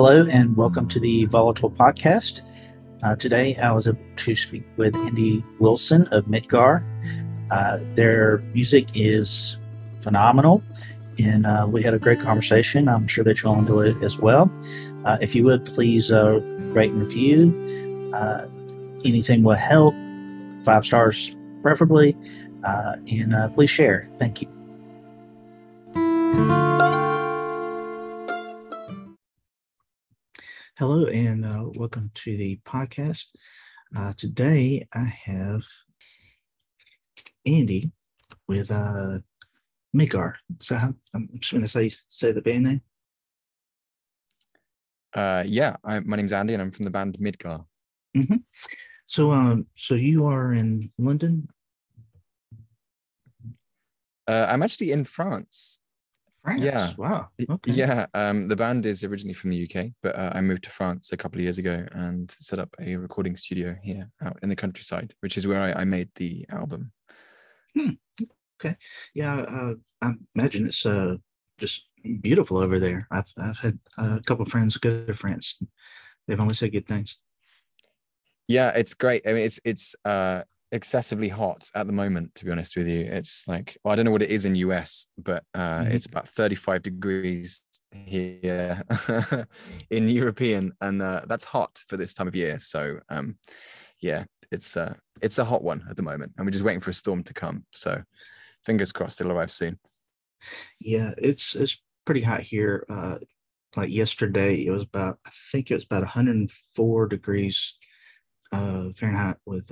Hello, 0.00 0.24
and 0.30 0.56
welcome 0.56 0.86
to 0.90 1.00
the 1.00 1.24
Volatile 1.24 1.72
Podcast. 1.72 2.42
Uh, 3.02 3.16
today, 3.16 3.56
I 3.56 3.72
was 3.72 3.88
able 3.88 3.98
to 4.14 4.36
speak 4.36 4.62
with 4.76 4.94
Andy 4.94 5.44
Wilson 5.58 6.06
of 6.12 6.26
Midgar. 6.26 6.84
Uh, 7.50 7.80
their 7.96 8.38
music 8.54 8.86
is 8.94 9.58
phenomenal, 9.98 10.62
and 11.18 11.44
uh, 11.44 11.66
we 11.68 11.82
had 11.82 11.94
a 11.94 11.98
great 11.98 12.20
conversation. 12.20 12.88
I'm 12.88 13.08
sure 13.08 13.24
that 13.24 13.42
you'll 13.42 13.58
enjoy 13.58 13.88
it 13.88 14.00
as 14.04 14.18
well. 14.18 14.48
Uh, 15.04 15.18
if 15.20 15.34
you 15.34 15.42
would, 15.46 15.66
please 15.66 16.12
uh, 16.12 16.38
rate 16.72 16.92
and 16.92 17.02
review. 17.02 18.12
Uh, 18.14 18.46
anything 19.04 19.42
will 19.42 19.56
help, 19.56 19.96
five 20.64 20.86
stars 20.86 21.34
preferably, 21.60 22.16
and 22.62 23.34
please 23.56 23.70
share. 23.70 24.08
Thank 24.20 24.42
you. 24.42 24.57
Hello, 30.78 31.06
and 31.06 31.44
uh, 31.44 31.64
welcome 31.74 32.08
to 32.14 32.36
the 32.36 32.60
podcast. 32.64 33.24
Uh, 33.96 34.12
today 34.16 34.86
I 34.94 35.12
have 35.24 35.64
Andy 37.44 37.90
with 38.46 38.70
uh, 38.70 39.18
Midgar. 39.92 40.34
So 40.60 40.76
I'm 40.76 41.28
assuming 41.42 41.62
that's 41.62 41.74
how 41.74 41.80
you 41.80 41.90
say 41.90 42.30
the 42.30 42.42
band 42.42 42.62
name. 42.62 42.80
Uh, 45.12 45.42
yeah, 45.44 45.74
I, 45.84 45.98
my 45.98 46.16
name's 46.16 46.32
Andy, 46.32 46.54
and 46.54 46.62
I'm 46.62 46.70
from 46.70 46.84
the 46.84 46.92
band 46.92 47.18
Midgar. 47.18 47.64
Mm-hmm. 48.16 48.36
So, 49.08 49.32
um, 49.32 49.66
so 49.74 49.96
you 49.96 50.26
are 50.26 50.52
in 50.52 50.92
London. 50.96 51.48
Uh, 54.28 54.46
I'm 54.48 54.62
actually 54.62 54.92
in 54.92 55.02
France. 55.02 55.80
France. 56.48 56.64
Yeah. 56.64 56.92
Wow. 56.96 57.28
Okay. 57.48 57.72
Yeah. 57.72 58.06
Um, 58.14 58.48
the 58.48 58.56
band 58.56 58.86
is 58.86 59.04
originally 59.04 59.34
from 59.34 59.50
the 59.50 59.68
UK, 59.68 59.88
but 60.02 60.16
uh, 60.16 60.32
I 60.34 60.40
moved 60.40 60.64
to 60.64 60.70
France 60.70 61.12
a 61.12 61.16
couple 61.16 61.38
of 61.38 61.42
years 61.42 61.58
ago 61.58 61.86
and 61.92 62.30
set 62.30 62.58
up 62.58 62.74
a 62.80 62.96
recording 62.96 63.36
studio 63.36 63.76
here 63.82 64.10
out 64.22 64.38
in 64.42 64.48
the 64.48 64.56
countryside, 64.56 65.14
which 65.20 65.36
is 65.36 65.46
where 65.46 65.60
I, 65.60 65.82
I 65.82 65.84
made 65.84 66.08
the 66.14 66.46
album. 66.50 66.92
Hmm. 67.76 67.90
Okay. 68.60 68.76
Yeah. 69.14 69.40
Uh, 69.40 69.74
I 70.02 70.12
imagine 70.34 70.66
it's 70.66 70.84
uh, 70.86 71.16
just 71.58 71.86
beautiful 72.20 72.58
over 72.58 72.78
there. 72.78 73.06
I've 73.10 73.32
I've 73.38 73.58
had 73.58 73.78
a 73.98 74.20
couple 74.24 74.44
of 74.44 74.50
friends 74.50 74.76
go 74.76 75.04
to 75.04 75.14
France. 75.14 75.60
They've 76.26 76.40
only 76.40 76.54
said 76.54 76.72
good 76.72 76.86
things. 76.86 77.18
Yeah, 78.48 78.70
it's 78.70 78.94
great. 78.94 79.26
I 79.26 79.32
mean, 79.32 79.44
it's 79.44 79.60
it's 79.64 79.94
uh, 80.04 80.42
excessively 80.72 81.28
hot 81.28 81.70
at 81.74 81.86
the 81.86 81.92
moment 81.92 82.34
to 82.34 82.44
be 82.44 82.50
honest 82.50 82.76
with 82.76 82.86
you. 82.86 83.00
It's 83.00 83.48
like 83.48 83.76
well, 83.82 83.92
i 83.92 83.96
don't 83.96 84.04
know 84.04 84.12
what 84.12 84.22
it 84.22 84.30
is 84.30 84.44
in 84.44 84.54
us 84.56 85.06
but 85.16 85.44
uh, 85.54 85.80
mm-hmm. 85.80 85.92
it's 85.92 86.06
about 86.06 86.28
35 86.28 86.82
degrees 86.82 87.64
here 87.90 88.82
in 89.90 90.08
european 90.08 90.72
and 90.82 91.00
uh, 91.00 91.22
that's 91.26 91.44
hot 91.44 91.82
for 91.88 91.96
this 91.96 92.12
time 92.14 92.28
of 92.28 92.36
year. 92.36 92.58
So 92.58 93.00
um, 93.08 93.36
yeah 94.00 94.24
it's 94.50 94.76
uh, 94.76 94.94
it's 95.22 95.38
a 95.38 95.44
hot 95.44 95.62
one 95.62 95.84
at 95.90 95.96
the 95.96 96.02
moment 96.02 96.32
and 96.36 96.46
we're 96.46 96.52
just 96.52 96.64
waiting 96.64 96.80
for 96.80 96.90
a 96.90 96.94
storm 96.94 97.22
to 97.24 97.34
come. 97.34 97.64
So 97.72 98.02
fingers 98.64 98.92
crossed 98.92 99.20
it'll 99.20 99.32
arrive 99.32 99.50
soon. 99.50 99.78
Yeah 100.80 101.12
it's 101.18 101.54
it's 101.54 101.80
pretty 102.04 102.22
hot 102.22 102.40
here 102.40 102.84
uh, 102.88 103.18
like 103.76 103.90
yesterday 103.90 104.64
it 104.64 104.70
was 104.70 104.82
about 104.82 105.18
i 105.26 105.30
think 105.52 105.70
it 105.70 105.74
was 105.74 105.84
about 105.84 106.02
104 106.02 107.06
degrees 107.06 107.74
uh, 108.52 108.88
fahrenheit 108.96 109.36
with 109.44 109.70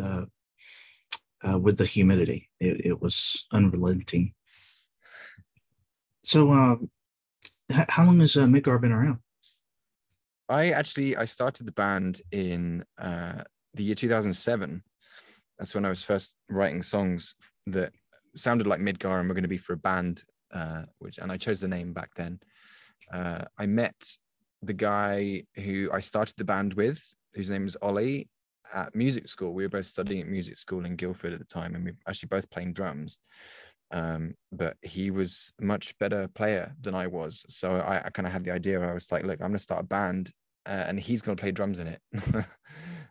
uh, 1.46 1.54
uh, 1.54 1.58
with 1.58 1.76
the 1.76 1.86
humidity. 1.86 2.48
It, 2.60 2.86
it, 2.86 3.00
was 3.00 3.46
unrelenting. 3.52 4.32
So, 6.22 6.52
um, 6.52 6.90
h- 7.70 7.86
how 7.88 8.06
long 8.06 8.20
has 8.20 8.36
uh, 8.36 8.46
Midgar 8.46 8.80
been 8.80 8.92
around? 8.92 9.18
I 10.48 10.70
actually 10.70 11.16
I 11.16 11.24
started 11.24 11.66
the 11.66 11.72
band 11.72 12.20
in 12.32 12.84
uh, 12.98 13.42
the 13.74 13.82
year 13.82 13.94
2007. 13.94 14.82
That's 15.58 15.74
when 15.74 15.84
I 15.84 15.88
was 15.88 16.04
first 16.04 16.34
writing 16.48 16.82
songs 16.82 17.34
that 17.66 17.92
sounded 18.34 18.66
like 18.66 18.80
Midgar 18.80 19.18
and 19.18 19.28
were 19.28 19.34
going 19.34 19.42
to 19.42 19.48
be 19.48 19.58
for 19.58 19.72
a 19.72 19.78
band, 19.78 20.22
uh, 20.52 20.82
which 20.98 21.18
and 21.18 21.32
I 21.32 21.36
chose 21.36 21.60
the 21.60 21.68
name 21.68 21.92
back 21.92 22.10
then. 22.14 22.38
Uh, 23.12 23.44
I 23.58 23.66
met 23.66 23.94
the 24.62 24.74
guy 24.74 25.44
who 25.56 25.90
I 25.92 26.00
started 26.00 26.34
the 26.36 26.44
band 26.44 26.74
with, 26.74 27.02
whose 27.34 27.50
name 27.50 27.66
is 27.66 27.76
Ollie, 27.82 28.28
at 28.74 28.94
music 28.94 29.28
school. 29.28 29.54
We 29.54 29.64
were 29.64 29.68
both 29.68 29.86
studying 29.86 30.20
at 30.20 30.28
music 30.28 30.58
school 30.58 30.84
in 30.84 30.96
Guildford 30.96 31.32
at 31.32 31.38
the 31.38 31.44
time, 31.44 31.74
and 31.74 31.84
we 31.84 31.92
were 31.92 31.96
actually 32.08 32.28
both 32.28 32.50
playing 32.50 32.72
drums. 32.72 33.18
Um, 33.92 34.34
but 34.52 34.76
he 34.82 35.10
was 35.10 35.52
a 35.60 35.64
much 35.64 35.96
better 35.98 36.28
player 36.28 36.74
than 36.80 36.94
I 36.94 37.06
was, 37.06 37.44
so 37.48 37.76
I, 37.76 38.04
I 38.04 38.10
kind 38.10 38.26
of 38.26 38.32
had 38.32 38.44
the 38.44 38.50
idea. 38.50 38.80
I 38.80 38.92
was 38.92 39.10
like, 39.12 39.24
"Look, 39.24 39.40
I'm 39.40 39.48
going 39.48 39.52
to 39.52 39.58
start 39.58 39.84
a 39.84 39.86
band, 39.86 40.32
uh, 40.66 40.84
and 40.86 40.98
he's 40.98 41.22
going 41.22 41.36
to 41.36 41.40
play 41.40 41.52
drums 41.52 41.78
in 41.78 41.86
it." 41.86 42.00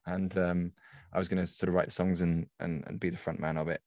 and 0.06 0.38
um, 0.38 0.72
I 1.14 1.18
was 1.18 1.30
going 1.30 1.42
to 1.42 1.48
sort 1.48 1.70
of 1.70 1.76
write 1.76 1.92
songs 1.92 2.22
and, 2.22 2.48
and 2.60 2.84
and 2.88 3.00
be 3.00 3.10
the 3.10 3.18
front 3.18 3.40
man 3.40 3.58
of 3.58 3.70
it. 3.70 3.82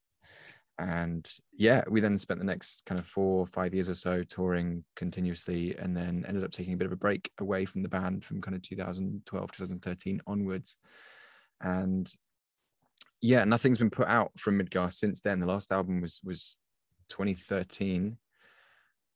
And 0.79 1.29
yeah, 1.53 1.83
we 1.91 2.01
then 2.01 2.17
spent 2.17 2.39
the 2.39 2.47
next 2.47 2.87
kind 2.87 3.01
of 3.01 3.07
four 3.07 3.41
or 3.41 3.47
five 3.47 3.75
years 3.75 3.89
or 3.89 3.95
so 3.95 4.23
touring 4.23 4.85
continuously, 4.97 5.77
and 5.77 5.95
then 5.95 6.25
ended 6.27 6.45
up 6.45 6.53
taking 6.53 6.73
a 6.73 6.77
bit 6.77 6.87
of 6.87 6.93
a 6.93 6.97
break 6.97 7.31
away 7.39 7.67
from 7.67 7.83
the 7.83 7.89
band 7.89 8.25
from 8.25 8.41
kind 8.41 8.57
of 8.57 8.63
2012, 8.63 9.53
2013 9.53 10.21
onwards 10.27 10.79
and 11.61 12.13
yeah, 13.21 13.45
nothing's 13.45 13.79
been 13.79 13.91
put 13.91 14.09
out 14.09 14.33
from 14.39 14.59
Midgar 14.59 14.93
since 14.93 15.21
then. 15.21 15.41
The 15.41 15.47
last 15.47 15.73
album 15.73 16.01
was 16.01 16.21
was 16.25 16.59
2013, 17.11 18.17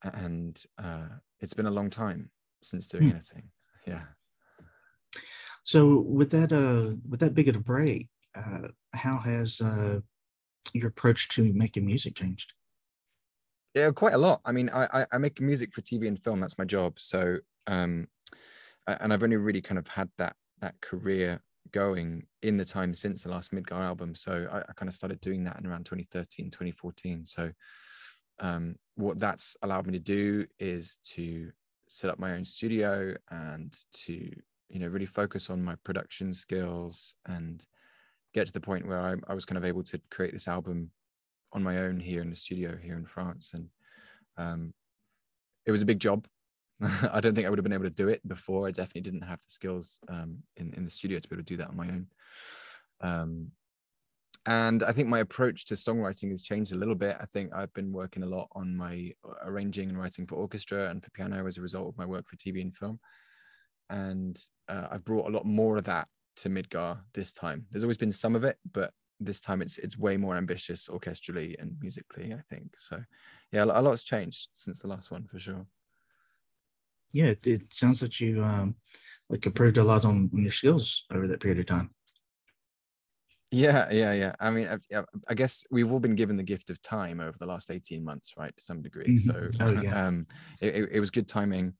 and 0.02 0.62
uh, 0.78 1.08
it's 1.40 1.54
been 1.54 1.66
a 1.66 1.70
long 1.70 1.90
time 1.90 2.30
since 2.62 2.86
doing 2.86 3.04
hmm. 3.04 3.10
anything. 3.10 3.50
Yeah. 3.86 4.02
So 5.64 6.00
with 6.00 6.30
that 6.30 6.52
uh 6.52 6.96
with 7.08 7.20
that 7.20 7.34
big 7.34 7.48
of 7.48 7.56
a 7.56 7.60
break, 7.60 8.08
uh, 8.34 8.68
how 8.94 9.18
has 9.18 9.60
uh, 9.60 10.00
your 10.72 10.88
approach 10.88 11.28
to 11.30 11.52
making 11.52 11.86
music 11.86 12.16
changed? 12.16 12.52
Yeah, 13.74 13.90
quite 13.90 14.14
a 14.14 14.18
lot. 14.18 14.40
I 14.44 14.52
mean, 14.52 14.70
I 14.70 15.06
I 15.12 15.18
make 15.18 15.40
music 15.40 15.72
for 15.72 15.80
TV 15.82 16.08
and 16.08 16.18
film. 16.18 16.40
That's 16.40 16.58
my 16.58 16.64
job. 16.64 16.98
So 16.98 17.38
um, 17.66 18.08
and 18.86 19.12
I've 19.12 19.22
only 19.22 19.36
really 19.36 19.62
kind 19.62 19.78
of 19.78 19.86
had 19.88 20.08
that 20.18 20.36
that 20.60 20.80
career 20.80 21.40
going 21.70 22.26
in 22.42 22.56
the 22.56 22.64
time 22.64 22.94
since 22.94 23.22
the 23.22 23.30
last 23.30 23.52
Midgar 23.52 23.80
album. 23.80 24.14
So 24.14 24.46
I, 24.50 24.58
I 24.58 24.72
kind 24.74 24.88
of 24.88 24.94
started 24.94 25.20
doing 25.20 25.44
that 25.44 25.58
in 25.58 25.66
around 25.66 25.86
2013, 25.86 26.50
2014. 26.50 27.24
So 27.24 27.52
um, 28.40 28.76
what 28.96 29.20
that's 29.20 29.56
allowed 29.62 29.86
me 29.86 29.92
to 29.92 29.98
do 29.98 30.46
is 30.58 30.98
to 31.14 31.50
set 31.88 32.10
up 32.10 32.18
my 32.18 32.32
own 32.32 32.44
studio 32.44 33.14
and 33.30 33.76
to 33.92 34.14
you 34.68 34.78
know 34.78 34.88
really 34.88 35.06
focus 35.06 35.50
on 35.50 35.62
my 35.62 35.74
production 35.84 36.32
skills 36.32 37.14
and 37.26 37.66
get 38.32 38.46
to 38.46 38.52
the 38.52 38.60
point 38.60 38.86
where 38.86 39.00
I, 39.00 39.14
I 39.28 39.34
was 39.34 39.44
kind 39.44 39.58
of 39.58 39.64
able 39.64 39.82
to 39.84 40.00
create 40.10 40.32
this 40.32 40.48
album 40.48 40.90
on 41.52 41.62
my 41.62 41.78
own 41.78 42.00
here 42.00 42.22
in 42.22 42.30
the 42.30 42.36
studio 42.36 42.76
here 42.76 42.96
in 42.96 43.04
France 43.04 43.52
and 43.52 43.68
um, 44.38 44.72
it 45.66 45.70
was 45.70 45.82
a 45.82 45.86
big 45.86 46.00
job 46.00 46.26
I 47.12 47.20
don't 47.20 47.34
think 47.34 47.46
I 47.46 47.50
would 47.50 47.58
have 47.58 47.64
been 47.64 47.72
able 47.72 47.84
to 47.84 47.90
do 47.90 48.08
it 48.08 48.26
before. 48.26 48.66
I 48.66 48.70
definitely 48.70 49.02
didn't 49.02 49.22
have 49.22 49.40
the 49.40 49.48
skills 49.48 50.00
um, 50.08 50.38
in 50.56 50.72
in 50.74 50.84
the 50.84 50.90
studio 50.90 51.18
to 51.18 51.28
be 51.28 51.34
able 51.34 51.44
to 51.44 51.52
do 51.52 51.56
that 51.58 51.68
on 51.68 51.76
my 51.76 51.88
own. 51.88 52.06
Um, 53.00 53.52
and 54.46 54.82
I 54.82 54.90
think 54.90 55.08
my 55.08 55.20
approach 55.20 55.66
to 55.66 55.74
songwriting 55.74 56.30
has 56.30 56.42
changed 56.42 56.72
a 56.72 56.78
little 56.78 56.96
bit. 56.96 57.16
I 57.20 57.26
think 57.26 57.52
I've 57.54 57.72
been 57.74 57.92
working 57.92 58.24
a 58.24 58.26
lot 58.26 58.48
on 58.52 58.74
my 58.74 59.12
uh, 59.24 59.34
arranging 59.44 59.88
and 59.88 59.98
writing 59.98 60.26
for 60.26 60.34
orchestra 60.34 60.90
and 60.90 61.02
for 61.02 61.10
piano 61.10 61.46
as 61.46 61.58
a 61.58 61.62
result 61.62 61.88
of 61.88 61.98
my 61.98 62.06
work 62.06 62.28
for 62.28 62.36
TV 62.36 62.60
and 62.60 62.74
film. 62.74 62.98
And 63.88 64.36
uh, 64.68 64.88
I've 64.90 65.04
brought 65.04 65.28
a 65.28 65.32
lot 65.32 65.44
more 65.44 65.76
of 65.76 65.84
that 65.84 66.08
to 66.36 66.48
Midgar 66.48 66.98
this 67.14 67.32
time. 67.32 67.66
There's 67.70 67.84
always 67.84 67.98
been 67.98 68.10
some 68.10 68.34
of 68.34 68.42
it, 68.42 68.56
but 68.72 68.92
this 69.20 69.40
time 69.40 69.62
it's 69.62 69.78
it's 69.78 69.96
way 69.96 70.16
more 70.16 70.36
ambitious 70.36 70.88
orchestrally 70.88 71.54
and 71.60 71.76
musically. 71.80 72.34
I 72.34 72.42
think 72.52 72.76
so. 72.76 73.00
Yeah, 73.52 73.64
a 73.64 73.80
lot's 73.80 74.02
changed 74.02 74.48
since 74.56 74.80
the 74.80 74.88
last 74.88 75.12
one 75.12 75.28
for 75.30 75.38
sure 75.38 75.66
yeah, 77.12 77.26
it, 77.26 77.46
it 77.46 77.62
sounds 77.72 78.00
that 78.00 78.20
you 78.20 78.42
um, 78.42 78.74
like 79.28 79.46
improved 79.46 79.78
a 79.78 79.84
lot 79.84 80.04
on, 80.04 80.30
on 80.32 80.42
your 80.42 80.52
skills 80.52 81.04
over 81.12 81.26
that 81.26 81.40
period 81.40 81.60
of 81.60 81.66
time. 81.66 81.90
Yeah, 83.50 83.88
yeah, 83.92 84.12
yeah. 84.12 84.34
I 84.40 84.50
mean, 84.50 84.66
I, 84.66 85.02
I, 85.28 85.34
guess 85.34 85.62
we've 85.70 85.92
all 85.92 86.00
been 86.00 86.14
given 86.14 86.38
the 86.38 86.42
gift 86.42 86.70
of 86.70 86.80
time 86.80 87.20
over 87.20 87.36
the 87.38 87.44
last 87.44 87.70
18 87.70 88.02
months, 88.02 88.32
right, 88.38 88.56
to 88.56 88.62
some 88.62 88.80
degree. 88.80 89.14
Mm-hmm. 89.14 89.50
So 89.50 89.50
oh, 89.60 89.82
yeah. 89.82 90.06
um, 90.06 90.26
it, 90.62 90.88
it, 90.90 91.00
was 91.00 91.10
good 91.10 91.28
timing 91.28 91.74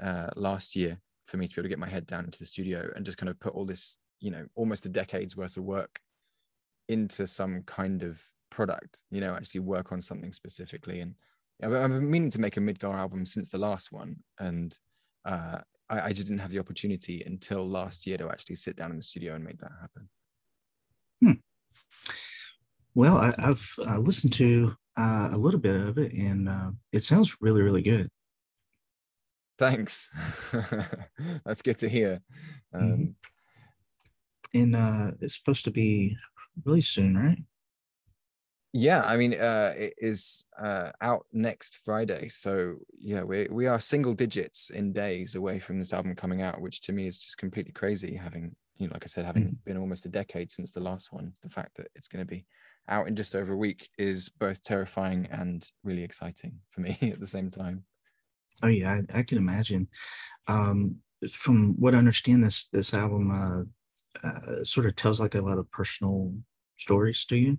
uh, 0.00 0.28
last 0.36 0.76
year 0.76 0.96
for 1.26 1.36
me 1.36 1.48
to 1.48 1.54
be 1.54 1.60
able 1.60 1.64
to 1.64 1.70
get 1.70 1.78
my 1.80 1.88
head 1.88 2.06
down 2.06 2.24
into 2.24 2.38
the 2.38 2.46
studio 2.46 2.88
and 2.94 3.04
just 3.04 3.18
kind 3.18 3.28
of 3.28 3.40
put 3.40 3.52
all 3.52 3.64
this, 3.64 3.98
you 4.20 4.30
know, 4.30 4.46
almost 4.54 4.86
a 4.86 4.88
decade's 4.88 5.36
worth 5.36 5.56
of 5.56 5.64
work 5.64 5.98
into 6.88 7.26
some 7.26 7.62
kind 7.64 8.04
of 8.04 8.22
product, 8.50 9.02
you 9.10 9.20
know, 9.20 9.34
actually 9.34 9.60
work 9.60 9.90
on 9.90 10.00
something 10.00 10.32
specifically. 10.32 11.00
And 11.00 11.14
I've 11.62 11.70
been 11.70 12.10
meaning 12.10 12.30
to 12.30 12.40
make 12.40 12.56
a 12.56 12.60
Midgar 12.60 12.94
album 12.94 13.26
since 13.26 13.48
the 13.48 13.58
last 13.58 13.90
one, 13.90 14.16
and 14.38 14.76
uh, 15.24 15.58
I, 15.90 16.00
I, 16.00 16.08
just 16.12 16.28
didn't 16.28 16.40
have 16.40 16.52
the 16.52 16.60
opportunity 16.60 17.22
until 17.26 17.68
last 17.68 18.06
year 18.06 18.16
to 18.18 18.28
actually 18.28 18.54
sit 18.56 18.76
down 18.76 18.90
in 18.90 18.96
the 18.96 19.02
studio 19.02 19.34
and 19.34 19.44
make 19.44 19.58
that 19.58 19.72
happen. 19.80 20.08
Hmm. 21.20 21.32
Well, 22.94 23.16
I, 23.16 23.34
have 23.38 23.62
uh, 23.78 23.98
listened 23.98 24.32
to 24.34 24.72
uh, 24.96 25.30
a 25.32 25.36
little 25.36 25.60
bit 25.60 25.80
of 25.80 25.98
it, 25.98 26.12
and 26.12 26.48
uh, 26.48 26.70
it 26.92 27.02
sounds 27.04 27.36
really, 27.40 27.62
really 27.62 27.82
good. 27.82 28.08
Thanks. 29.58 30.10
That's 31.44 31.62
good 31.62 31.78
to 31.78 31.88
hear. 31.88 32.20
Um, 32.72 32.82
mm-hmm. 32.82 34.60
And 34.60 34.76
uh, 34.76 35.10
it's 35.20 35.36
supposed 35.36 35.64
to 35.64 35.70
be 35.72 36.16
really 36.64 36.80
soon, 36.80 37.16
right? 37.16 37.38
Yeah, 38.72 39.02
I 39.02 39.16
mean, 39.16 39.34
uh, 39.34 39.72
it 39.76 39.94
is 39.96 40.44
uh, 40.60 40.90
out 41.00 41.24
next 41.32 41.78
Friday. 41.78 42.28
So 42.28 42.76
yeah, 42.98 43.22
we 43.22 43.48
we 43.50 43.66
are 43.66 43.80
single 43.80 44.12
digits 44.12 44.70
in 44.70 44.92
days 44.92 45.36
away 45.36 45.58
from 45.58 45.78
this 45.78 45.94
album 45.94 46.14
coming 46.14 46.42
out, 46.42 46.60
which 46.60 46.82
to 46.82 46.92
me 46.92 47.06
is 47.06 47.18
just 47.18 47.38
completely 47.38 47.72
crazy. 47.72 48.14
Having 48.14 48.54
you 48.76 48.86
know, 48.86 48.92
like 48.92 49.04
I 49.04 49.06
said, 49.06 49.24
having 49.24 49.44
mm-hmm. 49.44 49.64
been 49.64 49.78
almost 49.78 50.04
a 50.04 50.10
decade 50.10 50.52
since 50.52 50.70
the 50.72 50.80
last 50.80 51.12
one, 51.12 51.32
the 51.42 51.48
fact 51.48 51.76
that 51.76 51.88
it's 51.94 52.08
going 52.08 52.24
to 52.24 52.28
be 52.28 52.44
out 52.88 53.08
in 53.08 53.16
just 53.16 53.34
over 53.34 53.54
a 53.54 53.56
week 53.56 53.88
is 53.98 54.28
both 54.28 54.62
terrifying 54.62 55.26
and 55.30 55.70
really 55.82 56.02
exciting 56.02 56.58
for 56.70 56.82
me 56.82 56.96
at 57.02 57.20
the 57.20 57.26
same 57.26 57.50
time. 57.50 57.84
Oh 58.62 58.68
yeah, 58.68 59.00
I, 59.14 59.20
I 59.20 59.22
can 59.22 59.38
imagine. 59.38 59.88
Um, 60.46 60.96
from 61.32 61.74
what 61.80 61.94
I 61.94 61.98
understand, 61.98 62.44
this 62.44 62.68
this 62.72 62.92
album 62.92 63.30
uh, 63.30 64.28
uh, 64.28 64.64
sort 64.64 64.86
of 64.86 64.94
tells 64.94 65.20
like 65.20 65.36
a 65.36 65.40
lot 65.40 65.58
of 65.58 65.70
personal 65.70 66.34
stories. 66.76 67.24
Do 67.24 67.36
you? 67.36 67.58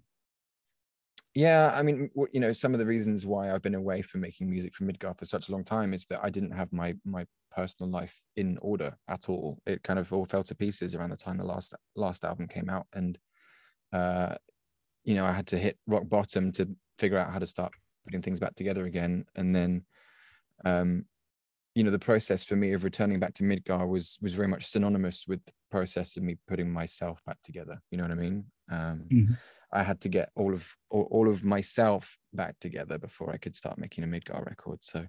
Yeah, 1.36 1.72
I 1.76 1.84
mean, 1.84 2.10
you 2.32 2.40
know, 2.40 2.54
some 2.54 2.74
of 2.74 2.80
the 2.80 2.86
reasons 2.86 3.26
why 3.26 3.54
I've 3.54 3.62
been 3.62 3.76
away 3.76 4.02
from 4.02 4.22
making 4.22 4.50
music 4.50 4.74
for 4.74 4.84
Midgar 4.86 5.18
for 5.18 5.26
such 5.26 5.48
a 5.48 5.52
long 5.52 5.64
time 5.64 5.94
is 5.94 6.06
that 6.06 6.24
I 6.24 6.30
didn't 6.30 6.52
have 6.52 6.74
my 6.74 6.96
my 7.06 7.26
personal 7.52 7.92
life 7.92 8.20
in 8.36 8.58
order 8.62 8.96
at 9.08 9.30
all. 9.30 9.60
It 9.66 9.84
kind 9.84 10.00
of 10.00 10.12
all 10.12 10.26
fell 10.26 10.44
to 10.44 10.56
pieces 10.56 10.96
around 10.96 11.12
the 11.12 11.18
time 11.18 11.38
the 11.38 11.46
last 11.46 11.76
last 11.96 12.26
album 12.26 12.48
came 12.48 12.70
out, 12.70 12.88
and 12.94 13.18
uh, 13.94 14.36
you 15.04 15.16
know, 15.16 15.26
I 15.26 15.32
had 15.32 15.48
to 15.48 15.58
hit 15.58 15.78
rock 15.88 16.10
bottom 16.10 16.52
to 16.54 16.68
figure 16.98 17.18
out 17.18 17.32
how 17.32 17.40
to 17.40 17.46
start 17.46 17.74
putting 18.06 18.22
things 18.22 18.40
back 18.40 18.56
together 18.56 18.86
again, 18.86 19.26
and 19.36 19.56
then 19.56 19.86
um, 20.66 21.06
you 21.76 21.84
know 21.84 21.92
the 21.92 22.00
process 22.00 22.44
for 22.44 22.56
me 22.56 22.74
of 22.74 22.84
returning 22.84 23.20
back 23.20 23.34
to 23.36 23.44
midgar 23.44 23.88
was 23.88 24.18
was 24.22 24.34
very 24.34 24.48
much 24.48 24.66
synonymous 24.66 25.26
with 25.28 25.44
the 25.46 25.54
process 25.72 26.18
of 26.18 26.24
me 26.24 26.36
putting 26.48 26.70
myself 26.70 27.22
back 27.26 27.38
together 27.44 27.80
you 27.92 27.98
know 27.98 28.04
what 28.04 28.12
i 28.12 28.16
mean 28.16 28.44
um, 28.72 29.06
mm-hmm. 29.10 29.34
I 29.72 29.84
had 29.84 30.00
to 30.02 30.10
get 30.10 30.30
all 30.36 30.54
of 30.54 30.68
all, 30.90 31.08
all, 31.12 31.30
of 31.30 31.44
myself 31.44 32.18
back 32.34 32.58
together 32.60 32.98
before 32.98 33.32
i 33.32 33.38
could 33.38 33.56
start 33.56 33.78
making 33.78 34.04
a 34.04 34.08
midgar 34.08 34.46
record. 34.46 34.84
So 34.84 35.06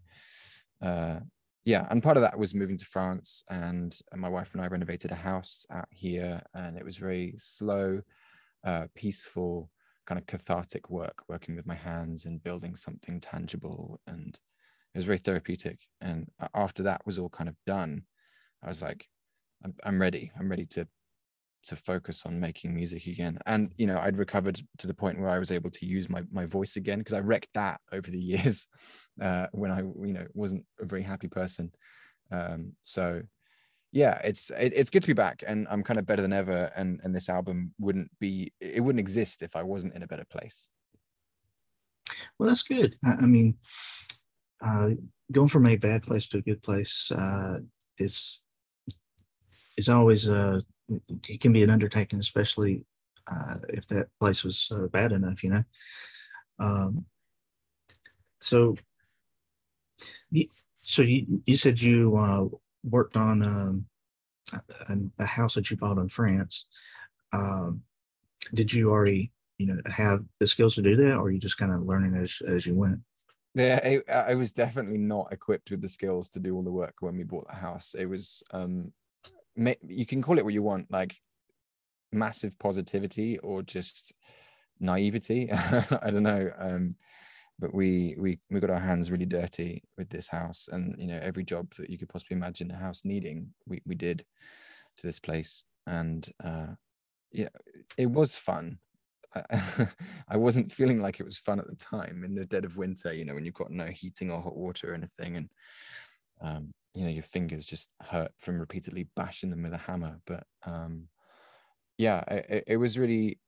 uh, 0.82 1.20
yeah 1.64 1.86
and 1.90 2.02
part 2.02 2.16
of 2.16 2.22
that 2.22 2.38
was 2.38 2.54
moving 2.54 2.78
to 2.78 2.86
france 2.86 3.44
and 3.50 3.98
my 4.14 4.28
wife 4.28 4.54
and 4.54 4.62
i 4.62 4.66
renovated 4.66 5.10
a 5.10 5.16
house 5.16 5.66
out 5.70 5.88
here 5.90 6.40
and 6.54 6.76
it 6.76 6.84
was 6.84 6.96
very 6.96 7.34
slow 7.36 8.00
uh, 8.64 8.86
peaceful 8.94 9.70
kind 10.06 10.18
of 10.18 10.26
cathartic 10.26 10.90
work 10.90 11.22
working 11.28 11.54
with 11.56 11.66
my 11.66 11.74
hands 11.74 12.24
and 12.24 12.42
building 12.42 12.74
something 12.74 13.20
tangible 13.20 14.00
and 14.06 14.38
it 14.92 14.98
was 14.98 15.04
very 15.04 15.18
therapeutic. 15.18 15.78
And 16.00 16.28
after 16.52 16.82
that 16.82 17.00
was 17.06 17.16
all 17.16 17.28
kind 17.28 17.48
of 17.48 17.54
done 17.66 18.02
i 18.62 18.68
was 18.68 18.82
like 18.82 19.06
i'm, 19.64 19.74
I'm 19.84 20.00
ready. 20.00 20.32
I'm 20.38 20.48
ready 20.48 20.66
to 20.66 20.86
to 21.64 21.76
focus 21.76 22.24
on 22.26 22.40
making 22.40 22.74
music 22.74 23.06
again. 23.06 23.38
And 23.46 23.70
you 23.76 23.86
know 23.86 23.98
i'd 23.98 24.18
recovered 24.18 24.60
to 24.78 24.86
the 24.86 24.94
point 24.94 25.18
where 25.18 25.30
i 25.30 25.38
was 25.38 25.50
able 25.50 25.70
to 25.70 25.86
use 25.86 26.08
my, 26.08 26.22
my 26.30 26.46
voice 26.46 26.76
again 26.76 26.98
because 26.98 27.14
i 27.14 27.20
wrecked 27.20 27.48
that 27.54 27.80
over 27.92 28.10
the 28.10 28.18
years 28.32 28.68
uh, 29.20 29.46
when 29.52 29.70
i 29.70 29.80
you 29.80 30.12
know 30.12 30.26
wasn't 30.34 30.64
a 30.80 30.84
very 30.84 31.02
happy 31.02 31.28
person. 31.28 31.72
Um, 32.32 32.72
so 32.80 33.22
yeah 33.92 34.20
it's 34.22 34.50
it, 34.50 34.72
it's 34.76 34.90
good 34.90 35.02
to 35.02 35.08
be 35.08 35.12
back 35.14 35.42
and 35.44 35.66
i'm 35.68 35.82
kind 35.82 35.98
of 35.98 36.06
better 36.06 36.22
than 36.22 36.32
ever 36.32 36.70
and 36.76 37.00
and 37.02 37.12
this 37.12 37.28
album 37.28 37.74
wouldn't 37.80 38.08
be 38.20 38.52
it 38.60 38.80
wouldn't 38.80 39.00
exist 39.00 39.42
if 39.42 39.56
i 39.56 39.62
wasn't 39.64 39.94
in 39.94 40.02
a 40.02 40.06
better 40.06 40.26
place. 40.30 40.68
Well 42.38 42.48
that's 42.48 42.62
good. 42.62 42.94
I, 43.04 43.12
I 43.22 43.26
mean 43.26 43.56
uh, 44.62 44.90
going 45.32 45.48
from 45.48 45.66
a 45.66 45.76
bad 45.76 46.02
place 46.02 46.28
to 46.28 46.38
a 46.38 46.42
good 46.42 46.62
place 46.62 47.10
uh, 47.10 47.58
is 47.98 48.40
is 49.76 49.88
always 49.88 50.28
a 50.28 50.62
it 51.28 51.40
can 51.40 51.52
be 51.52 51.62
an 51.62 51.70
undertaking, 51.70 52.20
especially 52.20 52.84
uh, 53.30 53.56
if 53.68 53.86
that 53.88 54.08
place 54.18 54.44
was 54.44 54.70
uh, 54.74 54.86
bad 54.88 55.12
enough, 55.12 55.42
you 55.42 55.50
know. 55.50 55.64
Um, 56.58 57.04
so, 58.40 58.76
so 60.82 61.02
you, 61.02 61.42
you 61.46 61.56
said 61.56 61.80
you 61.80 62.16
uh, 62.16 62.46
worked 62.84 63.16
on 63.16 63.42
um, 63.42 63.86
a, 64.88 64.96
a, 65.18 65.26
house 65.26 65.54
that 65.54 65.70
you 65.70 65.76
bought 65.76 65.98
in 65.98 66.08
France. 66.08 66.66
Um, 67.32 67.82
did 68.54 68.72
you 68.72 68.90
already, 68.90 69.30
you 69.58 69.66
know, 69.66 69.78
have 69.86 70.24
the 70.38 70.46
skills 70.46 70.74
to 70.74 70.82
do 70.82 70.96
that, 70.96 71.16
or 71.16 71.30
you 71.30 71.38
just 71.38 71.58
kind 71.58 71.72
of 71.72 71.82
learning 71.82 72.14
as 72.14 72.38
as 72.46 72.66
you 72.66 72.74
went? 72.74 73.00
yeah 73.54 74.00
I, 74.08 74.12
I, 74.12 74.34
was 74.34 74.52
definitely 74.52 74.98
not 74.98 75.32
equipped 75.32 75.70
with 75.70 75.80
the 75.80 75.88
skills 75.88 76.28
to 76.30 76.40
do 76.40 76.54
all 76.54 76.62
the 76.62 76.70
work 76.70 76.94
when 77.00 77.16
we 77.16 77.24
bought 77.24 77.48
the 77.48 77.56
house 77.56 77.94
it 77.98 78.06
was 78.06 78.42
um 78.52 78.92
you 79.86 80.06
can 80.06 80.22
call 80.22 80.38
it 80.38 80.44
what 80.44 80.54
you 80.54 80.62
want 80.62 80.90
like 80.90 81.16
massive 82.12 82.58
positivity 82.58 83.38
or 83.38 83.62
just 83.62 84.14
naivety. 84.80 85.50
I 85.52 86.10
don't 86.10 86.22
know 86.22 86.50
um 86.58 86.96
but 87.58 87.74
we 87.74 88.16
we 88.18 88.38
we 88.50 88.58
got 88.60 88.70
our 88.70 88.80
hands 88.80 89.10
really 89.10 89.26
dirty 89.26 89.82
with 89.98 90.08
this 90.08 90.26
house 90.26 90.68
and 90.72 90.94
you 90.98 91.06
know 91.06 91.20
every 91.22 91.44
job 91.44 91.68
that 91.78 91.90
you 91.90 91.98
could 91.98 92.08
possibly 92.08 92.36
imagine 92.36 92.70
a 92.70 92.76
house 92.76 93.02
needing 93.04 93.52
we 93.66 93.82
we 93.86 93.94
did 93.94 94.24
to 94.96 95.06
this 95.06 95.20
place. 95.20 95.64
And 95.86 96.26
uh 96.42 96.68
yeah 97.32 97.48
it 97.98 98.06
was 98.06 98.36
fun. 98.36 98.78
I, 100.28 100.36
wasn't 100.36 100.72
feeling 100.72 101.00
like 101.00 101.20
it 101.20 101.26
was 101.26 101.38
fun 101.38 101.60
at 101.60 101.68
the 101.68 101.76
time 101.76 102.24
in 102.24 102.34
the 102.34 102.46
dead 102.46 102.64
of 102.64 102.76
winter, 102.76 103.12
you 103.12 103.24
know, 103.24 103.34
when 103.34 103.44
you've 103.44 103.54
got 103.54 103.70
no 103.70 103.86
heating 103.86 104.30
or 104.30 104.40
hot 104.40 104.56
water 104.56 104.90
or 104.90 104.94
anything. 104.94 105.36
And, 105.36 105.50
um, 106.40 106.72
you 106.94 107.04
know, 107.04 107.10
your 107.10 107.22
fingers 107.22 107.64
just 107.64 107.88
hurt 108.02 108.32
from 108.38 108.58
repeatedly 108.58 109.08
bashing 109.16 109.50
them 109.50 109.62
with 109.62 109.72
a 109.72 109.78
hammer. 109.78 110.18
But 110.26 110.44
um, 110.66 111.08
yeah, 111.98 112.20
it, 112.28 112.64
it 112.66 112.76
was 112.76 112.98
really, 112.98 113.38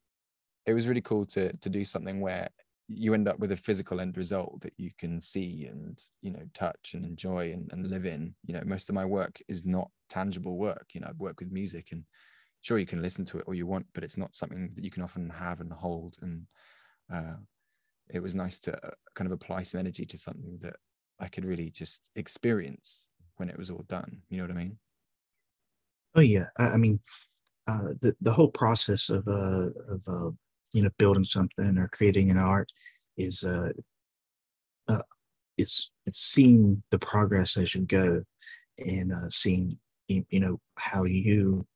it 0.66 0.74
was 0.74 0.88
really 0.88 1.00
cool 1.00 1.24
to, 1.26 1.52
to 1.56 1.68
do 1.68 1.84
something 1.84 2.20
where 2.20 2.48
you 2.88 3.14
end 3.14 3.28
up 3.28 3.38
with 3.38 3.52
a 3.52 3.56
physical 3.56 4.00
end 4.00 4.16
result 4.16 4.60
that 4.60 4.74
you 4.76 4.90
can 4.98 5.20
see 5.20 5.66
and, 5.66 6.00
you 6.20 6.30
know, 6.30 6.42
touch 6.54 6.92
and 6.94 7.04
enjoy 7.04 7.52
and, 7.52 7.70
and 7.72 7.88
live 7.88 8.06
in. 8.06 8.34
You 8.44 8.54
know, 8.54 8.62
most 8.64 8.88
of 8.88 8.94
my 8.94 9.04
work 9.04 9.40
is 9.48 9.64
not 9.66 9.90
tangible 10.08 10.58
work. 10.58 10.88
You 10.92 11.00
know, 11.00 11.08
I 11.08 11.12
work 11.18 11.40
with 11.40 11.50
music 11.50 11.88
and 11.92 12.04
sure 12.62 12.78
you 12.78 12.86
can 12.86 13.02
listen 13.02 13.24
to 13.26 13.38
it 13.38 13.44
all 13.46 13.54
you 13.54 13.66
want 13.66 13.86
but 13.92 14.02
it's 14.02 14.16
not 14.16 14.34
something 14.34 14.70
that 14.74 14.84
you 14.84 14.90
can 14.90 15.02
often 15.02 15.28
have 15.28 15.60
and 15.60 15.72
hold 15.72 16.16
and 16.22 16.46
uh, 17.12 17.34
it 18.08 18.20
was 18.20 18.34
nice 18.34 18.58
to 18.58 18.74
uh, 18.86 18.90
kind 19.14 19.26
of 19.26 19.32
apply 19.32 19.62
some 19.62 19.80
energy 19.80 20.06
to 20.06 20.16
something 20.16 20.58
that 20.62 20.76
i 21.20 21.28
could 21.28 21.44
really 21.44 21.70
just 21.70 22.10
experience 22.16 23.10
when 23.42 23.50
it 23.50 23.58
was 23.58 23.70
all 23.70 23.84
done 23.88 24.22
you 24.30 24.38
know 24.38 24.44
what 24.44 24.52
i 24.52 24.54
mean? 24.54 24.78
Oh 26.14 26.20
yeah. 26.20 26.46
I, 26.56 26.64
I 26.64 26.76
mean 26.76 27.00
uh, 27.66 27.94
the, 28.00 28.14
the 28.20 28.32
whole 28.32 28.52
process 28.62 29.08
of 29.10 29.26
uh, 29.26 29.70
of 29.88 30.00
uh, 30.06 30.30
you 30.72 30.82
know 30.82 30.90
building 30.96 31.24
something 31.24 31.76
or 31.76 31.88
creating 31.88 32.30
an 32.30 32.38
art 32.38 32.70
is 33.16 33.42
uh, 33.42 33.70
uh, 34.86 35.02
it's 35.58 35.90
it's 36.06 36.20
seeing 36.20 36.84
the 36.92 37.00
progress 37.00 37.56
as 37.56 37.74
you 37.74 37.80
go 37.80 38.22
and 38.78 39.12
uh, 39.12 39.28
seeing 39.28 39.76
you 40.06 40.40
know 40.40 40.60
how 40.76 41.02
you 41.02 41.66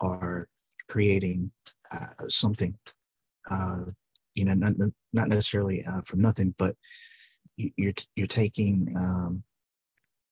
are 0.00 0.46
creating 0.88 1.50
uh, 1.90 2.28
something, 2.28 2.74
uh, 3.50 3.80
you 4.34 4.44
know, 4.44 4.54
not, 4.54 4.74
not 5.12 5.28
necessarily 5.28 5.84
uh, 5.84 6.02
from 6.02 6.20
nothing, 6.20 6.54
but 6.58 6.76
you're 7.56 7.94
you're 8.14 8.26
taking 8.28 8.94
um, 8.96 9.42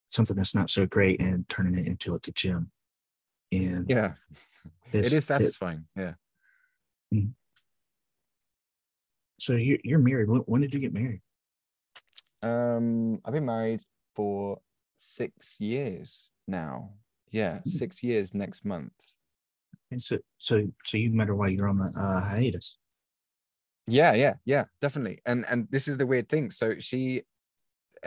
something 0.08 0.36
that's 0.36 0.54
not 0.54 0.70
so 0.70 0.86
great 0.86 1.20
and 1.20 1.48
turning 1.48 1.78
it 1.78 1.86
into 1.86 2.12
like 2.12 2.28
a 2.28 2.32
gym. 2.32 2.70
And 3.52 3.86
yeah, 3.88 4.12
this, 4.92 5.06
it 5.06 5.12
is 5.12 5.25
satisfying. 5.25 5.84
It, 5.94 6.00
yeah. 6.00 6.12
Mm-hmm. 7.14 7.30
So 9.38 9.52
you're 9.52 9.78
you're 9.84 9.98
married. 9.98 10.28
When, 10.28 10.40
when 10.40 10.60
did 10.60 10.75
you 10.75 10.80
get 10.80 10.92
married? 10.92 11.20
Um, 12.42 13.20
I've 13.25 13.32
been 13.32 13.46
married 13.46 13.82
for 14.14 14.58
six 14.96 15.60
years 15.60 16.30
now. 16.46 16.90
Yeah, 17.30 17.58
hmm. 17.58 17.68
six 17.68 18.02
years 18.02 18.34
next 18.34 18.64
month. 18.64 18.92
And 19.90 20.02
so, 20.02 20.18
so, 20.38 20.66
so 20.84 20.96
you 20.96 21.10
met 21.10 21.28
her 21.28 21.34
while 21.34 21.48
you're 21.48 21.68
on 21.68 21.78
the 21.78 21.92
uh, 21.96 22.20
hiatus. 22.20 22.76
Yeah, 23.88 24.14
yeah, 24.14 24.34
yeah, 24.44 24.64
definitely. 24.80 25.20
And 25.26 25.44
and 25.48 25.68
this 25.70 25.86
is 25.86 25.96
the 25.96 26.06
weird 26.06 26.28
thing. 26.28 26.50
So 26.50 26.78
she, 26.78 27.22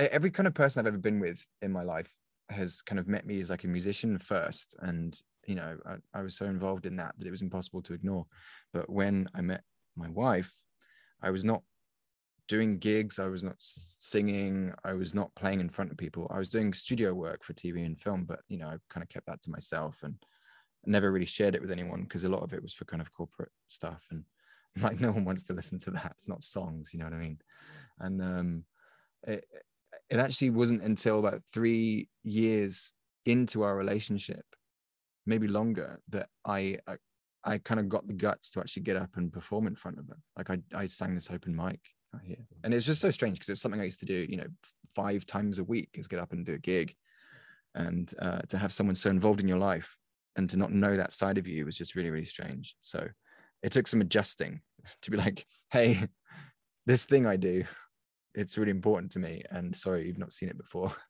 every 0.08 0.32
kind 0.32 0.48
of 0.48 0.54
person 0.54 0.80
I've 0.80 0.88
ever 0.88 0.98
been 0.98 1.20
with 1.20 1.46
in 1.62 1.72
my 1.72 1.84
life 1.84 2.12
has 2.50 2.82
kind 2.82 3.00
of 3.00 3.08
met 3.08 3.26
me 3.26 3.40
as 3.40 3.50
like 3.50 3.64
a 3.64 3.68
musician 3.68 4.18
first, 4.18 4.76
and 4.80 5.20
you 5.46 5.56
know, 5.56 5.78
I, 5.86 6.20
I 6.20 6.22
was 6.22 6.36
so 6.36 6.46
involved 6.46 6.86
in 6.86 6.96
that 6.98 7.16
that 7.18 7.28
it 7.28 7.32
was 7.32 7.42
impossible 7.42 7.82
to 7.84 7.94
ignore. 7.94 8.26
But 8.74 8.90
when 8.90 9.28
I 9.34 9.42
met 9.42 9.62
my 9.96 10.10
wife, 10.10 10.54
I 11.22 11.32
was 11.32 11.44
not 11.44 11.62
doing 12.48 12.80
gigs. 12.80 13.20
I 13.20 13.28
was 13.28 13.44
not 13.44 13.56
singing. 13.60 14.74
I 14.84 14.94
was 14.94 15.14
not 15.14 15.34
playing 15.36 15.60
in 15.60 15.70
front 15.70 15.92
of 15.92 15.98
people. 15.98 16.28
I 16.34 16.40
was 16.40 16.50
doing 16.50 16.74
studio 16.74 17.14
work 17.14 17.44
for 17.44 17.54
TV 17.54 17.86
and 17.86 17.98
film, 17.98 18.26
but 18.26 18.40
you 18.48 18.58
know, 18.58 18.68
I 18.68 18.78
kind 18.90 19.04
of 19.04 19.10
kept 19.10 19.28
that 19.28 19.42
to 19.44 19.52
myself 19.52 20.02
and 20.04 20.16
never 20.86 21.12
really 21.12 21.26
shared 21.26 21.56
it 21.56 21.62
with 21.62 21.72
anyone 21.72 22.04
because 22.04 22.24
a 22.24 22.30
lot 22.30 22.44
of 22.44 22.54
it 22.54 22.62
was 22.62 22.74
for 22.74 22.86
kind 22.86 23.02
of 23.02 23.14
corporate 23.14 23.52
stuff 23.68 24.06
and 24.12 24.24
like 24.82 25.00
no 25.00 25.12
one 25.12 25.26
wants 25.26 25.44
to 25.44 25.54
listen 25.54 25.80
to 25.80 25.92
that 25.92 26.12
it's 26.12 26.30
not 26.30 26.44
songs 26.44 26.94
you 26.94 27.00
know 27.00 27.06
what 27.06 27.14
i 27.14 27.18
mean 27.18 27.38
and 28.00 28.22
um 28.22 28.64
it, 29.24 29.46
it 30.10 30.18
actually 30.18 30.50
wasn't 30.50 30.84
until 30.84 31.20
about 31.20 31.42
three 31.54 32.10
years 32.24 32.94
into 33.26 33.62
our 33.62 33.76
relationship, 33.76 34.44
maybe 35.26 35.48
longer, 35.48 36.00
that 36.10 36.30
I 36.46 36.78
I, 36.88 36.96
I 37.44 37.58
kind 37.60 37.80
of 37.80 37.90
got 37.90 38.08
the 38.08 38.14
guts 38.14 38.50
to 38.52 38.60
actually 38.60 38.84
get 38.84 38.98
up 38.98 39.10
and 39.16 39.32
perform 39.32 39.68
in 39.68 39.76
front 39.76 40.00
of 40.00 40.08
her. 40.08 40.18
Like 40.38 40.50
I 40.50 40.60
I 40.74 40.88
sang 40.88 41.14
this 41.14 41.30
open 41.32 41.56
mic 41.56 41.80
here, 42.24 42.46
and 42.64 42.74
it's 42.74 42.86
just 42.86 43.02
so 43.02 43.12
strange 43.12 43.38
because 43.38 43.50
it's 43.50 43.62
something 43.62 43.82
I 43.82 43.86
used 43.86 44.00
to 44.00 44.06
do, 44.06 44.26
you 44.28 44.38
know, 44.38 44.48
five 44.96 45.26
times 45.26 45.60
a 45.60 45.64
week 45.64 45.90
is 45.94 46.08
get 46.08 46.20
up 46.20 46.34
and 46.34 46.46
do 46.46 46.56
a 46.56 46.60
gig, 46.60 46.96
and 47.76 48.12
uh, 48.20 48.42
to 48.50 48.58
have 48.58 48.74
someone 48.74 48.96
so 48.96 49.10
involved 49.10 49.40
in 49.40 49.48
your 49.48 49.60
life 49.60 49.96
and 50.36 50.50
to 50.50 50.58
not 50.58 50.72
know 50.72 50.96
that 50.96 51.14
side 51.14 51.38
of 51.38 51.48
you 51.48 51.66
was 51.66 51.78
just 51.78 51.96
really 51.96 52.10
really 52.10 52.26
strange. 52.26 52.76
So 52.82 53.08
it 53.62 53.72
took 53.72 53.88
some 53.88 54.02
adjusting 54.02 54.62
to 55.04 55.12
be 55.12 55.18
like, 55.18 55.46
hey, 55.72 56.08
this 56.88 57.06
thing 57.06 57.28
I 57.28 57.36
do, 57.36 57.64
it's 58.36 58.58
really 58.58 58.72
important 58.72 59.12
to 59.14 59.20
me. 59.20 59.44
And 59.50 59.76
sorry, 59.76 60.08
you've 60.08 60.18
not 60.18 60.34
seen 60.34 60.50
it 60.50 60.58
before. 60.58 60.92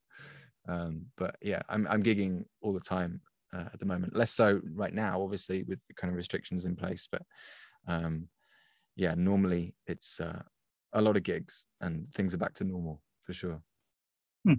Um, 0.67 1.05
but 1.17 1.35
yeah, 1.41 1.61
I'm 1.67 1.87
I'm 1.87 2.03
gigging 2.03 2.43
all 2.61 2.73
the 2.73 2.79
time 2.79 3.21
uh, 3.55 3.65
at 3.73 3.79
the 3.79 3.85
moment. 3.87 4.15
Less 4.15 4.31
so 4.31 4.61
right 4.75 4.93
now, 4.93 5.19
obviously, 5.19 5.63
with 5.63 5.79
the 5.87 5.95
kind 5.95 6.11
of 6.11 6.17
restrictions 6.17 6.65
in 6.65 6.75
place. 6.75 7.07
But 7.11 7.23
um, 7.87 8.27
yeah, 8.95 9.15
normally 9.17 9.73
it's 9.87 10.19
uh, 10.19 10.43
a 10.93 11.01
lot 11.01 11.17
of 11.17 11.23
gigs 11.23 11.65
and 11.81 12.07
things 12.13 12.33
are 12.33 12.37
back 12.37 12.53
to 12.55 12.63
normal 12.63 13.01
for 13.23 13.33
sure. 13.33 13.61
Hmm. 14.45 14.55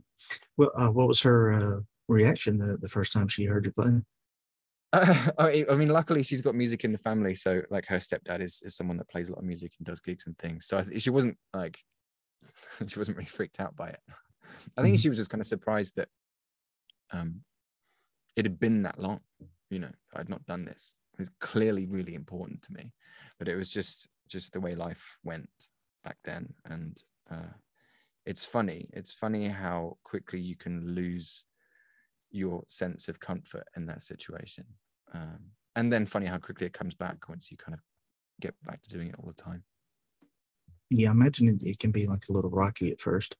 Well, 0.57 0.73
uh, 0.77 0.89
what 0.89 1.09
was 1.09 1.21
her 1.23 1.53
uh, 1.53 1.81
reaction 2.09 2.59
the, 2.59 2.77
the 2.79 2.89
first 2.89 3.13
time 3.13 3.29
she 3.29 3.45
heard 3.45 3.67
you 3.67 3.73
play? 3.73 4.01
Uh, 4.93 5.31
I, 5.39 5.65
I, 5.71 5.75
mean, 5.75 5.89
luckily 5.89 6.23
she's 6.23 6.41
got 6.41 6.55
music 6.55 6.85
in 6.85 6.93
the 6.93 6.99
family, 6.99 7.35
so 7.35 7.63
like 7.71 7.87
her 7.87 7.97
stepdad 7.97 8.41
is 8.41 8.63
is 8.65 8.77
someone 8.77 8.97
that 8.99 9.09
plays 9.09 9.29
a 9.29 9.33
lot 9.33 9.41
of 9.41 9.45
music 9.45 9.73
and 9.79 9.87
does 9.87 10.01
gigs 10.01 10.27
and 10.27 10.37
things. 10.39 10.67
So 10.67 10.83
th- 10.83 11.01
she 11.01 11.11
wasn't 11.11 11.37
like 11.55 11.79
she 12.87 12.99
wasn't 12.99 13.17
really 13.17 13.29
freaked 13.29 13.61
out 13.61 13.77
by 13.77 13.89
it. 13.89 14.01
I 14.77 14.83
think 14.83 14.95
mm-hmm. 14.95 15.01
she 15.01 15.09
was 15.09 15.19
just 15.19 15.31
kind 15.31 15.41
of 15.41 15.47
surprised 15.47 15.97
that 15.97 16.09
um 17.13 17.43
it 18.37 18.45
had 18.45 18.59
been 18.59 18.83
that 18.83 18.99
long. 18.99 19.21
You 19.71 19.81
know, 19.81 19.93
I'd 20.15 20.29
not 20.29 20.47
done 20.47 20.65
this. 20.65 20.95
It 21.15 21.19
was 21.19 21.31
clearly 21.41 21.87
really 21.87 22.15
important 22.15 22.63
to 22.63 22.73
me, 22.73 22.93
but 23.39 23.49
it 23.49 23.57
was 23.57 23.69
just 23.69 24.09
just 24.29 24.53
the 24.53 24.61
way 24.61 24.75
life 24.75 25.19
went 25.25 25.49
back 26.05 26.17
then, 26.25 26.55
and 26.65 27.03
uh, 27.31 27.53
it's 28.27 28.45
funny. 28.45 28.89
It's 28.93 29.13
funny 29.13 29.49
how 29.49 29.99
quickly 30.05 30.41
you 30.41 30.57
can 30.57 30.95
lose 30.95 31.45
your 32.31 32.63
sense 32.69 33.09
of 33.09 33.21
comfort 33.21 33.67
in 33.77 33.87
that 33.87 34.03
situation. 34.03 34.65
Um, 35.13 35.41
and 35.77 35.93
then 35.93 36.07
funny 36.07 36.27
how 36.27 36.39
quickly 36.39 36.67
it 36.67 36.73
comes 36.73 36.95
back 36.95 37.29
once 37.29 37.51
you 37.51 37.57
kind 37.57 37.75
of 37.75 37.81
get 38.41 38.55
back 38.65 38.83
to 38.83 38.91
doing 38.91 39.09
it 39.09 39.17
all 39.19 39.27
the 39.27 39.43
time. 39.43 39.65
Yeah, 40.91 41.09
I 41.09 41.13
imagine 41.13 41.49
it, 41.49 41.67
it 41.67 41.79
can 41.79 41.93
be 41.93 42.07
like 42.07 42.29
a 42.29 42.33
little 42.33 42.51
rocky 42.51 42.91
at 42.91 43.01
first. 43.01 43.37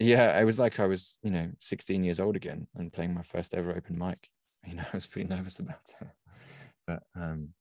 Yeah, 0.00 0.38
it 0.40 0.44
was 0.44 0.58
like 0.58 0.80
I 0.80 0.86
was, 0.86 1.18
you 1.22 1.30
know, 1.30 1.50
16 1.58 2.02
years 2.02 2.20
old 2.20 2.34
again 2.34 2.66
and 2.74 2.92
playing 2.92 3.14
my 3.14 3.22
first 3.22 3.54
ever 3.54 3.74
open 3.76 3.98
mic. 3.98 4.28
You 4.66 4.74
know, 4.74 4.84
I 4.92 4.96
was 4.96 5.06
pretty 5.06 5.26
nervous 5.26 5.58
about 5.58 5.80
it. 6.02 6.08
But 6.86 7.02
um, 7.14 7.54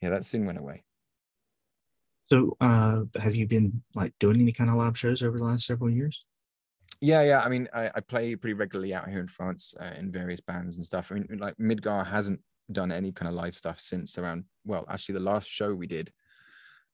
yeah, 0.00 0.08
that 0.10 0.24
soon 0.24 0.46
went 0.46 0.58
away. 0.58 0.84
So, 2.24 2.56
uh, 2.60 3.02
have 3.16 3.34
you 3.34 3.46
been 3.46 3.82
like 3.94 4.14
doing 4.18 4.40
any 4.40 4.52
kind 4.52 4.70
of 4.70 4.76
live 4.76 4.98
shows 4.98 5.22
over 5.22 5.38
the 5.38 5.44
last 5.44 5.66
several 5.66 5.90
years? 5.90 6.24
Yeah, 7.00 7.22
yeah. 7.22 7.42
I 7.42 7.48
mean, 7.48 7.68
I, 7.74 7.90
I 7.94 8.00
play 8.00 8.34
pretty 8.36 8.54
regularly 8.54 8.94
out 8.94 9.08
here 9.08 9.20
in 9.20 9.26
France 9.26 9.74
uh, 9.78 9.92
in 9.98 10.10
various 10.10 10.40
bands 10.40 10.76
and 10.76 10.84
stuff. 10.84 11.12
I 11.12 11.16
mean, 11.16 11.38
like 11.38 11.56
Midgar 11.58 12.06
hasn't 12.06 12.40
done 12.72 12.90
any 12.90 13.12
kind 13.12 13.28
of 13.28 13.34
live 13.34 13.56
stuff 13.56 13.78
since 13.78 14.16
around. 14.16 14.44
Well, 14.64 14.86
actually, 14.88 15.14
the 15.14 15.20
last 15.20 15.48
show 15.48 15.74
we 15.74 15.86
did 15.86 16.10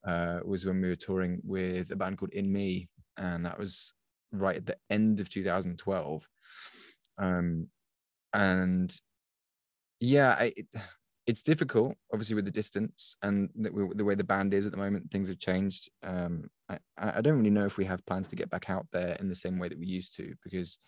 uh, 0.07 0.40
was 0.45 0.64
when 0.64 0.80
we 0.80 0.88
were 0.88 0.97
touring 0.97 1.40
with 1.45 1.90
a 1.90 1.97
band 1.97 2.19
called 2.19 2.33
In 2.33 2.52
Me, 2.52 2.88
and 3.16 3.45
that 3.45 3.59
was 3.59 3.92
right 4.33 4.57
at 4.57 4.66
the 4.66 4.76
end 4.90 5.21
of 5.21 5.28
2012. 5.28 6.28
Um, 7.19 7.69
and 8.33 9.00
yeah, 10.00 10.37
I, 10.38 10.52
it, 10.57 10.66
it's 11.26 11.42
difficult, 11.42 11.95
obviously, 12.12 12.35
with 12.35 12.47
the 12.47 12.50
distance 12.50 13.16
and 13.23 13.50
the, 13.54 13.71
the, 13.95 14.04
way 14.04 14.14
the 14.14 14.25
band 14.25 14.54
is 14.54 14.66
at 14.66 14.73
the 14.73 14.78
moment. 14.78 15.11
Things 15.11 15.28
have 15.28 15.38
changed. 15.38 15.90
Um, 16.02 16.50
I, 16.69 16.78
I 16.97 17.21
don't 17.21 17.37
really 17.37 17.50
know 17.50 17.66
if 17.66 17.76
we 17.76 17.85
have 17.85 18.04
plans 18.07 18.28
to 18.28 18.37
get 18.37 18.50
back 18.50 18.71
out 18.71 18.87
there 18.92 19.16
in 19.21 19.28
the 19.28 19.35
same 19.35 19.59
way 19.59 19.69
that 19.69 19.78
we 19.78 19.87
used 19.87 20.16
to, 20.16 20.35
because 20.42 20.78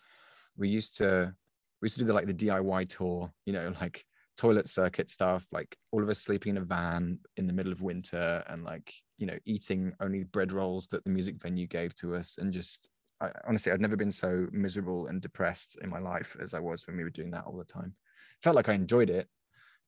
we 0.57 0.69
used 0.69 0.97
to 0.97 1.33
we 1.81 1.87
used 1.87 1.95
to 1.95 2.01
do 2.01 2.07
the 2.07 2.13
like 2.13 2.27
the 2.27 2.33
DIY 2.33 2.89
tour, 2.89 3.31
you 3.45 3.53
know, 3.53 3.73
like 3.81 4.05
toilet 4.37 4.69
circuit 4.69 5.09
stuff, 5.09 5.47
like 5.51 5.77
all 5.91 6.03
of 6.03 6.09
us 6.09 6.19
sleeping 6.19 6.51
in 6.51 6.57
a 6.57 6.65
van 6.65 7.19
in 7.37 7.47
the 7.47 7.53
middle 7.53 7.71
of 7.71 7.81
winter 7.81 8.43
and 8.47 8.63
like, 8.63 8.93
you 9.17 9.27
know, 9.27 9.37
eating 9.45 9.93
only 10.01 10.23
bread 10.23 10.51
rolls 10.51 10.87
that 10.87 11.03
the 11.03 11.09
music 11.09 11.35
venue 11.41 11.67
gave 11.67 11.95
to 11.95 12.15
us. 12.15 12.37
And 12.39 12.51
just, 12.51 12.89
I, 13.21 13.29
honestly, 13.47 13.71
I'd 13.71 13.81
never 13.81 13.95
been 13.95 14.11
so 14.11 14.47
miserable 14.51 15.07
and 15.07 15.21
depressed 15.21 15.77
in 15.81 15.89
my 15.89 15.99
life 15.99 16.35
as 16.41 16.53
I 16.53 16.59
was 16.59 16.87
when 16.87 16.97
we 16.97 17.03
were 17.03 17.09
doing 17.09 17.31
that 17.31 17.45
all 17.45 17.57
the 17.57 17.63
time. 17.63 17.93
Felt 18.41 18.55
like 18.55 18.69
I 18.69 18.73
enjoyed 18.73 19.09
it 19.09 19.27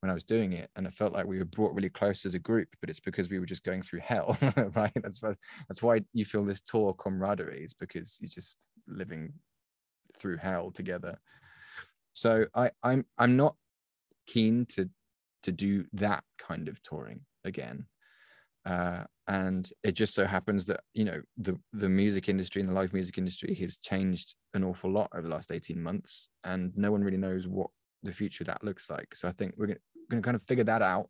when 0.01 0.09
I 0.09 0.13
was 0.13 0.23
doing 0.23 0.53
it, 0.53 0.69
and 0.75 0.85
it 0.85 0.93
felt 0.93 1.13
like 1.13 1.25
we 1.25 1.39
were 1.39 1.45
brought 1.45 1.73
really 1.73 1.89
close 1.89 2.25
as 2.25 2.35
a 2.35 2.39
group. 2.39 2.67
But 2.79 2.89
it's 2.89 2.99
because 2.99 3.29
we 3.29 3.39
were 3.39 3.45
just 3.45 3.63
going 3.63 3.81
through 3.81 4.01
hell, 4.01 4.37
right? 4.75 4.91
That's 4.95 5.21
why 5.23 5.35
that's 5.67 5.81
why 5.81 6.01
you 6.13 6.25
feel 6.25 6.45
this 6.45 6.61
tour 6.61 6.93
camaraderie 6.93 7.63
is 7.63 7.73
because 7.73 8.17
you're 8.21 8.29
just 8.29 8.69
living 8.87 9.33
through 10.19 10.37
hell 10.37 10.71
together. 10.71 11.17
So 12.13 12.45
I, 12.53 12.71
I'm 12.83 13.05
I'm 13.17 13.35
not 13.35 13.55
keen 14.27 14.65
to 14.67 14.89
to 15.44 15.51
do 15.51 15.86
that 15.94 16.24
kind 16.39 16.67
of 16.67 16.82
touring 16.82 17.22
again. 17.44 17.86
Uh, 18.65 19.03
and 19.27 19.72
it 19.84 19.94
just 19.94 20.13
so 20.13 20.25
happens 20.25 20.65
that 20.65 20.82
you 20.94 21.03
know 21.03 21.22
the 21.38 21.58
the 21.74 21.89
music 21.89 22.29
industry 22.29 22.62
and 22.62 22.70
the 22.70 22.74
live 22.74 22.94
music 22.94 23.17
industry 23.17 23.53
has 23.55 23.77
changed 23.77 24.36
an 24.53 24.63
awful 24.63 24.91
lot 24.91 25.10
over 25.13 25.24
the 25.24 25.34
last 25.34 25.51
18 25.51 25.82
months 25.82 26.29
and 26.44 26.75
no 26.77 26.91
one 26.91 27.03
really 27.03 27.17
knows 27.17 27.48
what 27.48 27.67
the 28.03 28.12
future 28.12 28.44
that 28.44 28.63
looks 28.63 28.89
like 28.89 29.15
so 29.15 29.27
i 29.27 29.32
think 29.32 29.53
we're 29.58 29.67
going 29.67 29.77
to 30.12 30.22
kind 30.22 30.36
of 30.36 30.44
figure 30.44 30.63
that 30.63 30.82
out 30.82 31.10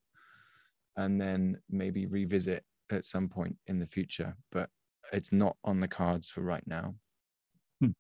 and 0.98 1.20
then 1.20 1.58
maybe 1.70 2.06
revisit 2.06 2.64
at 2.92 3.06
some 3.06 3.28
point 3.28 3.56
in 3.68 3.80
the 3.80 3.88
future 3.88 4.36
but 4.52 4.70
it's 5.12 5.34
not 5.34 5.58
on 5.64 5.80
the 5.80 5.88
cards 5.88 6.30
for 6.30 6.42
right 6.42 6.66
now 6.68 6.96
hmm. 7.82 7.92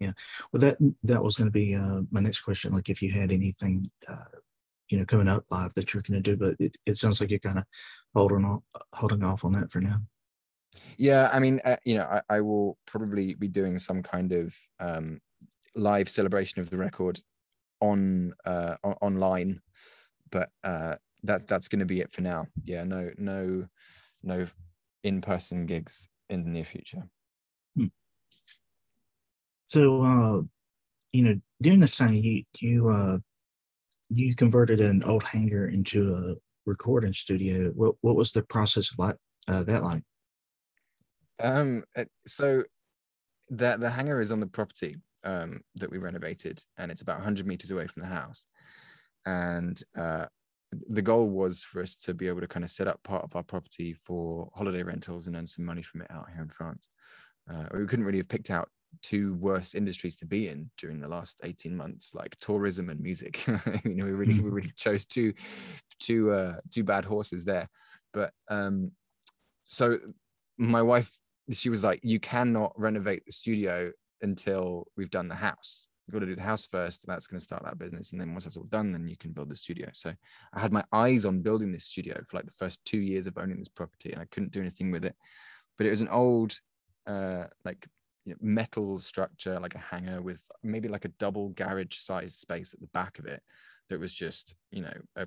yeah 0.00 0.12
well 0.52 0.60
that 0.60 0.76
that 1.02 1.22
was 1.22 1.36
going 1.36 1.48
to 1.48 1.52
be 1.52 1.74
uh, 1.74 2.00
my 2.10 2.20
next 2.20 2.40
question 2.40 2.72
like 2.72 2.90
if 2.90 3.00
you 3.00 3.10
had 3.10 3.32
anything 3.32 3.90
uh, 4.08 4.24
you 4.88 4.98
know 4.98 5.04
coming 5.04 5.28
up 5.28 5.44
live 5.50 5.72
that 5.74 5.92
you're 5.92 6.02
going 6.02 6.22
to 6.22 6.30
do 6.30 6.36
but 6.36 6.54
it, 6.58 6.76
it 6.86 6.96
sounds 6.96 7.20
like 7.20 7.30
you're 7.30 7.38
kind 7.38 7.58
of 7.58 7.64
holding 8.14 8.44
on 8.44 8.60
holding 8.92 9.22
off 9.22 9.44
on 9.44 9.52
that 9.52 9.70
for 9.70 9.80
now. 9.80 9.98
Yeah 10.98 11.30
i 11.32 11.38
mean 11.38 11.60
uh, 11.64 11.76
you 11.84 11.94
know 11.94 12.04
I, 12.04 12.36
I, 12.36 12.40
will 12.40 12.78
probably 12.86 13.34
be 13.34 13.48
doing 13.48 13.78
some 13.78 14.02
kind 14.02 14.32
of 14.32 14.54
um, 14.78 15.20
live 15.74 16.08
celebration 16.08 16.60
of 16.60 16.70
the 16.70 16.76
record 16.76 17.20
on 17.80 18.32
uh 18.44 18.76
on, 18.84 18.94
online 19.02 19.60
but 20.30 20.50
uh 20.64 20.94
that 21.22 21.46
that's 21.46 21.68
going 21.68 21.80
to 21.80 21.86
be 21.86 22.00
it 22.00 22.12
for 22.12 22.22
now. 22.22 22.46
Yeah 22.64 22.84
no 22.84 23.10
no 23.18 23.66
no 24.22 24.46
in-person 25.02 25.66
gigs 25.66 26.08
in 26.30 26.44
the 26.44 26.50
near 26.50 26.64
future. 26.64 27.02
Hmm. 27.76 27.86
so 29.66 30.02
uh 30.02 30.42
you 31.12 31.22
know 31.24 31.40
during 31.60 31.80
this 31.80 31.96
time 31.96 32.14
you 32.14 32.44
you 32.60 32.88
uh 32.88 33.18
you 34.08 34.34
converted 34.34 34.80
an 34.80 35.02
old 35.04 35.22
hangar 35.22 35.68
into 35.68 36.14
a 36.14 36.34
recording 36.64 37.12
studio. 37.12 37.70
What 37.70 37.94
what 38.00 38.16
was 38.16 38.32
the 38.32 38.42
process 38.42 38.90
like 38.98 39.16
uh, 39.48 39.64
that 39.64 39.82
like? 39.82 40.02
Um, 41.40 41.84
uh, 41.96 42.04
so 42.26 42.64
the 43.48 43.76
the 43.78 43.90
hangar 43.90 44.20
is 44.20 44.32
on 44.32 44.40
the 44.40 44.46
property 44.46 44.96
um, 45.24 45.60
that 45.76 45.90
we 45.90 45.98
renovated, 45.98 46.62
and 46.78 46.90
it's 46.90 47.02
about 47.02 47.18
100 47.18 47.46
meters 47.46 47.70
away 47.70 47.86
from 47.86 48.02
the 48.02 48.08
house. 48.08 48.46
And 49.26 49.80
uh, 49.98 50.26
the 50.88 51.02
goal 51.02 51.30
was 51.30 51.62
for 51.62 51.82
us 51.82 51.96
to 51.96 52.14
be 52.14 52.28
able 52.28 52.40
to 52.40 52.48
kind 52.48 52.64
of 52.64 52.70
set 52.70 52.88
up 52.88 53.02
part 53.02 53.24
of 53.24 53.34
our 53.34 53.42
property 53.42 53.92
for 53.92 54.48
holiday 54.54 54.82
rentals 54.82 55.26
and 55.26 55.36
earn 55.36 55.46
some 55.46 55.64
money 55.64 55.82
from 55.82 56.02
it 56.02 56.10
out 56.10 56.26
here 56.32 56.42
in 56.42 56.48
France. 56.48 56.88
Uh, 57.50 57.64
we 57.74 57.86
couldn't 57.86 58.04
really 58.04 58.18
have 58.18 58.28
picked 58.28 58.50
out 58.50 58.68
two 59.02 59.34
worst 59.34 59.74
industries 59.74 60.16
to 60.16 60.26
be 60.26 60.48
in 60.48 60.70
during 60.78 61.00
the 61.00 61.08
last 61.08 61.40
18 61.44 61.76
months 61.76 62.14
like 62.14 62.36
tourism 62.36 62.88
and 62.90 63.00
music. 63.00 63.44
You 63.84 63.94
know 63.94 64.04
we 64.04 64.12
really 64.12 64.40
we 64.40 64.50
really 64.50 64.72
chose 64.76 65.04
two 65.04 65.32
two 66.00 66.30
uh 66.32 66.56
two 66.70 66.84
bad 66.84 67.04
horses 67.04 67.44
there. 67.44 67.68
But 68.12 68.32
um 68.50 68.92
so 69.64 69.98
my 70.58 70.82
wife 70.82 71.18
she 71.50 71.68
was 71.70 71.84
like 71.84 72.00
you 72.02 72.18
cannot 72.18 72.72
renovate 72.76 73.24
the 73.24 73.32
studio 73.32 73.92
until 74.22 74.86
we've 74.96 75.10
done 75.10 75.28
the 75.28 75.34
house. 75.34 75.88
You've 76.06 76.14
got 76.14 76.20
to 76.20 76.26
do 76.26 76.36
the 76.36 76.42
house 76.42 76.66
first 76.66 77.04
and 77.04 77.12
that's 77.12 77.26
going 77.26 77.38
to 77.38 77.44
start 77.44 77.64
that 77.64 77.78
business 77.78 78.12
and 78.12 78.20
then 78.20 78.32
once 78.32 78.44
that's 78.44 78.56
all 78.56 78.64
done 78.64 78.92
then 78.92 79.08
you 79.08 79.16
can 79.16 79.32
build 79.32 79.50
the 79.50 79.56
studio. 79.56 79.88
So 79.92 80.14
i 80.54 80.60
had 80.60 80.72
my 80.72 80.84
eyes 80.92 81.24
on 81.24 81.42
building 81.42 81.72
this 81.72 81.86
studio 81.86 82.20
for 82.26 82.36
like 82.36 82.46
the 82.46 82.52
first 82.52 82.84
two 82.84 82.98
years 82.98 83.26
of 83.26 83.38
owning 83.38 83.58
this 83.58 83.68
property 83.68 84.12
and 84.12 84.20
i 84.20 84.26
couldn't 84.26 84.52
do 84.52 84.60
anything 84.60 84.90
with 84.90 85.04
it. 85.04 85.14
But 85.78 85.86
it 85.86 85.90
was 85.90 86.00
an 86.00 86.08
old 86.08 86.58
uh 87.06 87.44
like 87.64 87.86
you 88.26 88.32
know, 88.32 88.38
metal 88.40 88.98
structure, 88.98 89.58
like 89.60 89.74
a 89.74 89.78
hangar 89.78 90.20
with 90.20 90.46
maybe 90.62 90.88
like 90.88 91.04
a 91.04 91.14
double 91.20 91.50
garage 91.50 91.96
size 91.96 92.34
space 92.34 92.74
at 92.74 92.80
the 92.80 92.88
back 92.88 93.18
of 93.18 93.26
it 93.26 93.42
that 93.88 94.00
was 94.00 94.12
just, 94.12 94.56
you 94.72 94.82
know, 94.82 94.96
a, 95.14 95.26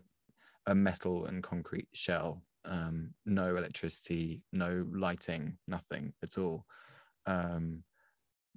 a 0.67 0.75
metal 0.75 1.25
and 1.25 1.41
concrete 1.41 1.87
shell, 1.93 2.43
um, 2.65 3.11
no 3.25 3.55
electricity, 3.55 4.43
no 4.51 4.85
lighting, 4.93 5.57
nothing 5.67 6.13
at 6.21 6.37
all. 6.37 6.65
Um, 7.25 7.83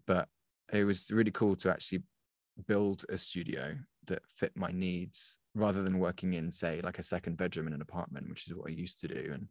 but 0.06 0.28
it 0.72 0.84
was 0.84 1.10
really 1.12 1.30
cool 1.30 1.54
to 1.56 1.70
actually 1.70 2.02
build 2.66 3.04
a 3.08 3.16
studio 3.16 3.76
that 4.06 4.28
fit 4.28 4.52
my 4.56 4.70
needs 4.72 5.38
rather 5.54 5.82
than 5.82 5.98
working 5.98 6.34
in 6.34 6.50
say 6.50 6.80
like 6.82 6.98
a 6.98 7.02
second 7.02 7.36
bedroom 7.36 7.66
in 7.66 7.72
an 7.72 7.80
apartment 7.80 8.28
which 8.28 8.48
is 8.48 8.54
what 8.54 8.68
i 8.68 8.72
used 8.72 9.00
to 9.00 9.08
do 9.08 9.30
and 9.32 9.48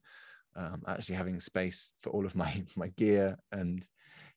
um, 0.55 0.81
actually 0.87 1.15
having 1.15 1.39
space 1.39 1.93
for 2.01 2.09
all 2.11 2.25
of 2.25 2.35
my 2.35 2.63
my 2.75 2.87
gear 2.89 3.37
and 3.51 3.87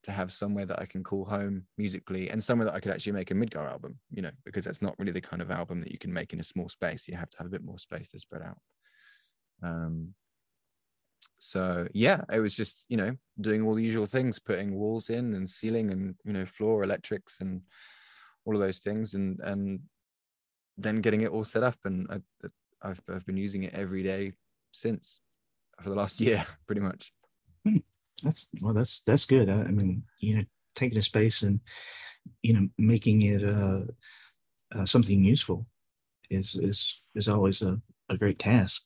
to 0.03 0.13
have 0.13 0.33
somewhere 0.33 0.67
that 0.67 0.81
i 0.81 0.85
can 0.85 1.03
call 1.03 1.25
home 1.25 1.65
musically 1.79 2.29
and 2.31 2.43
somewhere 2.43 2.67
that 2.67 2.75
i 2.75 2.81
could 2.81 2.93
actually 2.93 3.13
make 3.13 3.31
a 3.31 3.35
midgar 3.35 3.69
album 3.71 3.99
you 4.11 4.23
know 4.23 4.31
because 4.45 4.65
that's 4.65 4.83
not 4.83 4.95
really 4.99 5.13
the 5.13 5.21
kind 5.21 5.41
of 5.41 5.51
album 5.51 5.81
that 5.81 5.91
you 5.91 5.99
can 5.99 6.13
make 6.13 6.33
in 6.33 6.41
a 6.41 6.45
small 6.45 6.69
space. 6.69 7.09
You 7.09 7.17
have 7.17 7.31
to 7.31 7.39
have 7.39 7.47
a 7.47 7.51
bit 7.51 7.65
more 7.65 7.79
space 7.79 8.11
to 8.11 8.19
spread 8.19 8.43
out. 8.43 8.59
Um, 9.63 10.15
so 11.39 11.89
yeah 11.93 12.21
it 12.33 12.39
was 12.39 12.55
just 12.55 12.87
you 12.89 12.97
know 12.97 13.15
doing 13.41 13.63
all 13.63 13.75
the 13.75 13.83
usual 13.83 14.07
things 14.07 14.39
putting 14.39 14.75
walls 14.75 15.11
in 15.11 15.35
and 15.35 15.49
ceiling 15.49 15.91
and 15.91 16.15
you 16.25 16.33
know 16.33 16.47
floor 16.47 16.85
electrics 16.85 17.41
and 17.41 17.63
all 18.45 18.55
of 18.55 18.61
those 18.61 18.79
things 18.79 19.15
and 19.15 19.41
and 19.41 19.81
then 20.77 21.01
getting 21.01 21.23
it 21.23 21.31
all 21.31 21.45
set 21.45 21.63
up. 21.63 21.77
And 21.85 22.07
I, 22.11 22.87
have 22.87 23.01
I've 23.09 23.27
been 23.27 23.37
using 23.37 23.65
it 23.65 23.75
every 23.75 24.03
day 24.03 24.33
since 24.73 25.21
for 25.83 25.91
the 25.91 25.95
last 25.95 26.21
year 26.27 26.45
pretty 26.67 26.81
much 26.81 27.13
that's 28.23 28.49
well 28.61 28.75
that's 28.75 29.03
that's 29.07 29.25
good 29.25 29.49
I, 29.49 29.61
I, 29.63 29.71
mean 29.71 30.03
you 30.21 30.37
know 30.37 30.45
taking 30.75 30.99
a 30.99 31.03
space 31.03 31.43
and 31.43 31.61
you 32.43 32.55
know 32.55 32.69
making 32.79 33.23
it 33.23 33.45
uh, 33.45 33.83
uh 34.75 34.87
something 34.87 35.23
useful 35.25 35.67
is 36.31 36.57
is 36.57 37.01
is 37.15 37.29
always 37.29 37.63
a, 37.63 37.81
a 38.09 38.17
great 38.17 38.39
task 38.39 38.83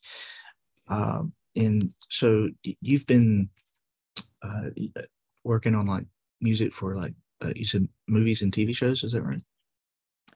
um 0.88 1.32
and 1.56 1.92
so 2.10 2.48
you've 2.62 3.06
been 3.06 3.48
uh, 4.42 4.70
working 5.44 5.74
on 5.74 5.86
like 5.86 6.04
music 6.40 6.72
for 6.72 6.94
like 6.96 7.14
uh, 7.42 7.52
you 7.54 7.64
said 7.64 7.88
movies 8.06 8.42
and 8.42 8.52
TV 8.52 8.74
shows. 8.74 9.04
Is 9.04 9.12
that 9.12 9.22
right? 9.22 9.42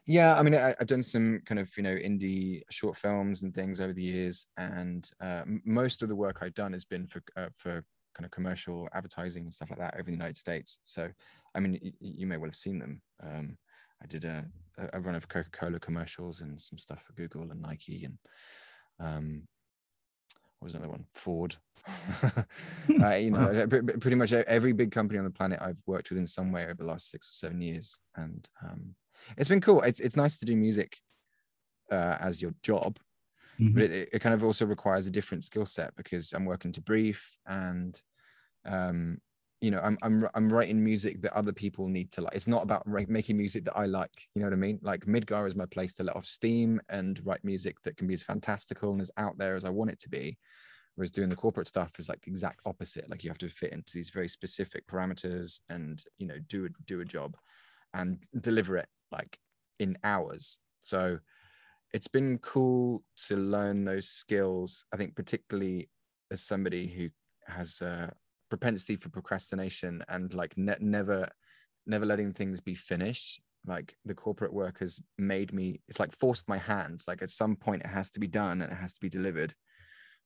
Yeah, 0.07 0.37
I 0.37 0.43
mean, 0.43 0.55
I, 0.55 0.75
have 0.79 0.89
done 0.89 1.03
some 1.03 1.41
kind 1.47 1.61
of 1.61 1.71
you 1.77 1.83
know 1.83 1.95
indie 1.95 2.63
short 2.71 2.97
films 2.97 3.43
and 3.43 3.55
things 3.55 3.81
over 3.81 3.93
the 3.93 4.03
years, 4.03 4.47
and 4.57 5.09
uh, 5.21 5.43
most 5.65 6.03
of 6.03 6.09
the 6.09 6.17
work 6.17 6.39
I've 6.41 6.55
done 6.55 6.73
has 6.73 6.85
been 6.85 7.07
for 7.07 7.23
uh, 7.37 7.49
for 7.57 7.85
kind 8.15 8.25
of 8.25 8.31
commercial 8.31 8.89
advertising 8.95 9.45
and 9.45 9.55
stuff 9.55 9.71
like 9.71 9.79
that 9.79 9.95
over 9.95 10.05
the 10.05 10.13
United 10.13 10.37
States. 10.37 10.81
So, 10.85 11.09
I 11.55 11.61
mean, 11.61 11.79
y- 11.83 11.93
you 12.01 12.27
may 12.27 12.37
well 12.37 12.49
have 12.49 12.57
seen 12.57 12.79
them. 12.79 13.01
Um, 13.23 13.57
I 14.03 14.07
did 14.07 14.25
a, 14.25 14.45
a 14.93 15.01
run 15.01 15.15
of 15.15 15.29
Coca 15.29 15.51
Cola 15.53 15.79
commercials 15.79 16.41
and 16.41 16.61
some 16.61 16.79
stuff 16.79 17.03
for 17.05 17.13
Google 17.13 17.51
and 17.51 17.63
Nike, 17.63 18.05
and 18.05 18.19
um, 18.99 19.47
what 20.59 20.67
was 20.67 20.75
another 20.75 20.91
one? 20.91 21.05
Ford. 21.15 21.55
uh, 23.03 23.15
you 23.15 23.31
know, 23.31 23.67
pretty 24.01 24.17
much 24.17 24.33
every 24.33 24.73
big 24.73 24.91
company 24.91 25.19
on 25.19 25.25
the 25.25 25.31
planet 25.31 25.61
I've 25.63 25.83
worked 25.87 26.11
with 26.11 26.19
in 26.19 26.27
some 26.27 26.51
way 26.51 26.65
over 26.65 26.75
the 26.75 26.85
last 26.85 27.09
six 27.09 27.29
or 27.29 27.35
seven 27.35 27.61
years, 27.61 27.99
and 28.17 28.49
um, 28.65 28.97
it's 29.37 29.49
been 29.49 29.61
cool. 29.61 29.83
It's 29.83 30.01
it's 30.01 30.17
nice 30.17 30.39
to 30.39 30.47
do 30.47 30.57
music 30.57 30.99
uh, 31.91 32.17
as 32.21 32.41
your 32.41 32.55
job, 32.63 32.99
mm-hmm. 33.61 33.75
but 33.75 33.85
it, 33.85 34.09
it, 34.13 34.19
kind 34.21 34.35
of 34.35 34.45
also 34.45 34.67
requires 34.67 35.07
a 35.07 35.11
different 35.11 35.45
skill 35.45 35.67
set 35.67 35.95
because 35.97 36.33
I'm 36.33 36.45
working 36.45 36.73
to 36.73 36.81
brief 36.81 37.39
and 37.47 38.01
um, 38.65 39.19
you 39.61 39.71
know 39.71 39.81
I'm 39.81 39.99
I'm 40.03 40.29
I'm 40.35 40.49
writing 40.49 40.83
music 40.83 41.21
that 41.23 41.33
other 41.35 41.53
people 41.53 41.89
need 41.89 42.11
to 42.13 42.23
like. 42.23 42.35
It's 42.35 42.49
not 42.49 42.63
about 42.63 42.87
making 42.87 43.37
music 43.37 43.65
that 43.65 43.77
I 43.77 43.87
like. 43.87 44.29
You 44.35 44.41
know 44.41 44.47
what 44.47 44.55
I 44.55 44.57
mean? 44.57 44.81
Like 44.83 45.07
Midgar 45.07 45.47
is 45.47 45.55
my 45.55 45.67
place 45.67 45.95
to 45.95 46.03
let 46.03 46.17
off 46.17 46.27
steam 46.27 46.81
and 46.89 47.25
write 47.27 47.45
music 47.45 47.81
that 47.83 47.97
can 47.97 48.07
be 48.07 48.15
as 48.15 48.23
fantastical 48.23 48.93
and 48.93 49.01
as 49.01 49.11
out 49.17 49.39
there 49.39 49.55
as 49.55 49.65
I 49.65 49.71
want 49.71 49.91
it 49.91 50.01
to 50.01 50.09
be. 50.09 50.39
Whereas 50.95 51.11
doing 51.11 51.31
the 51.31 51.37
corporate 51.37 51.69
stuff 51.69 51.93
is 51.99 52.09
like 52.09 52.21
the 52.21 52.31
exact 52.31 52.61
opposite. 52.67 53.09
Like 53.09 53.25
you 53.25 53.31
have 53.31 53.39
to 53.39 53.49
fit 53.49 53.73
into 53.73 53.93
these 53.95 54.11
very 54.11 54.29
specific 54.29 54.87
parameters 54.87 55.61
and 55.71 56.03
you 56.19 56.27
know 56.27 56.39
do 56.49 56.67
a, 56.67 56.69
do 56.87 57.01
a 57.01 57.05
job 57.05 57.37
and 57.95 58.19
deliver 58.41 58.77
it 58.77 58.89
like 59.13 59.39
in 59.79 59.97
hours. 60.05 60.59
So 60.81 61.19
it's 61.93 62.09
been 62.09 62.39
cool 62.39 63.05
to 63.27 63.37
learn 63.37 63.85
those 63.85 64.09
skills. 64.09 64.85
I 64.93 64.97
think 64.97 65.15
particularly 65.15 65.89
as 66.31 66.43
somebody 66.43 66.89
who 66.89 67.09
has 67.47 67.81
a 67.83 68.13
propensity 68.49 68.97
for 68.97 69.09
procrastination 69.09 70.03
and 70.09 70.35
like 70.35 70.57
ne- 70.57 70.77
never 70.81 71.29
never 71.87 72.07
letting 72.07 72.33
things 72.33 72.61
be 72.61 72.75
finished 72.75 73.41
like 73.67 73.97
the 74.05 74.15
corporate 74.15 74.53
work 74.53 74.79
has 74.81 75.01
made 75.19 75.53
me 75.53 75.81
it's 75.89 75.99
like 76.01 76.15
forced 76.15 76.49
my 76.49 76.59
hands 76.59 77.05
like 77.09 77.23
at 77.23 77.31
some 77.31 77.57
point 77.57 77.83
it 77.83 77.89
has 77.89 78.11
to 78.11 78.21
be 78.21 78.27
done 78.27 78.61
and 78.63 78.73
it 78.73 78.77
has 78.77 78.93
to 78.93 79.01
be 79.01 79.09
delivered 79.09 79.55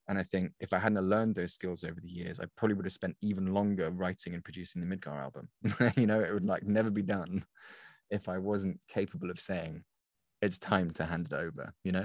and 0.09 0.19
i 0.19 0.23
think 0.23 0.53
if 0.61 0.73
i 0.73 0.79
hadn't 0.79 1.09
learned 1.09 1.35
those 1.35 1.53
skills 1.53 1.85
over 1.85 2.01
the 2.01 2.09
years 2.09 2.41
i 2.41 2.45
probably 2.57 2.75
would 2.75 2.87
have 2.87 2.93
spent 2.93 3.17
even 3.23 3.55
longer 3.55 3.91
writing 3.91 4.35
and 4.35 4.45
producing 4.45 4.81
the 4.81 4.97
midgar 4.97 5.17
album 5.17 5.49
you 5.97 6.07
know 6.07 6.21
it 6.21 6.33
would 6.33 6.45
like 6.45 6.65
never 6.65 6.91
be 6.91 7.03
done 7.03 7.45
if 8.11 8.29
i 8.29 8.39
wasn't 8.39 8.81
capable 8.89 9.31
of 9.31 9.41
saying 9.41 9.83
it's 10.43 10.59
time 10.59 10.91
to 10.91 11.05
hand 11.05 11.29
it 11.31 11.35
over 11.35 11.73
you 11.85 11.93
know 11.93 12.05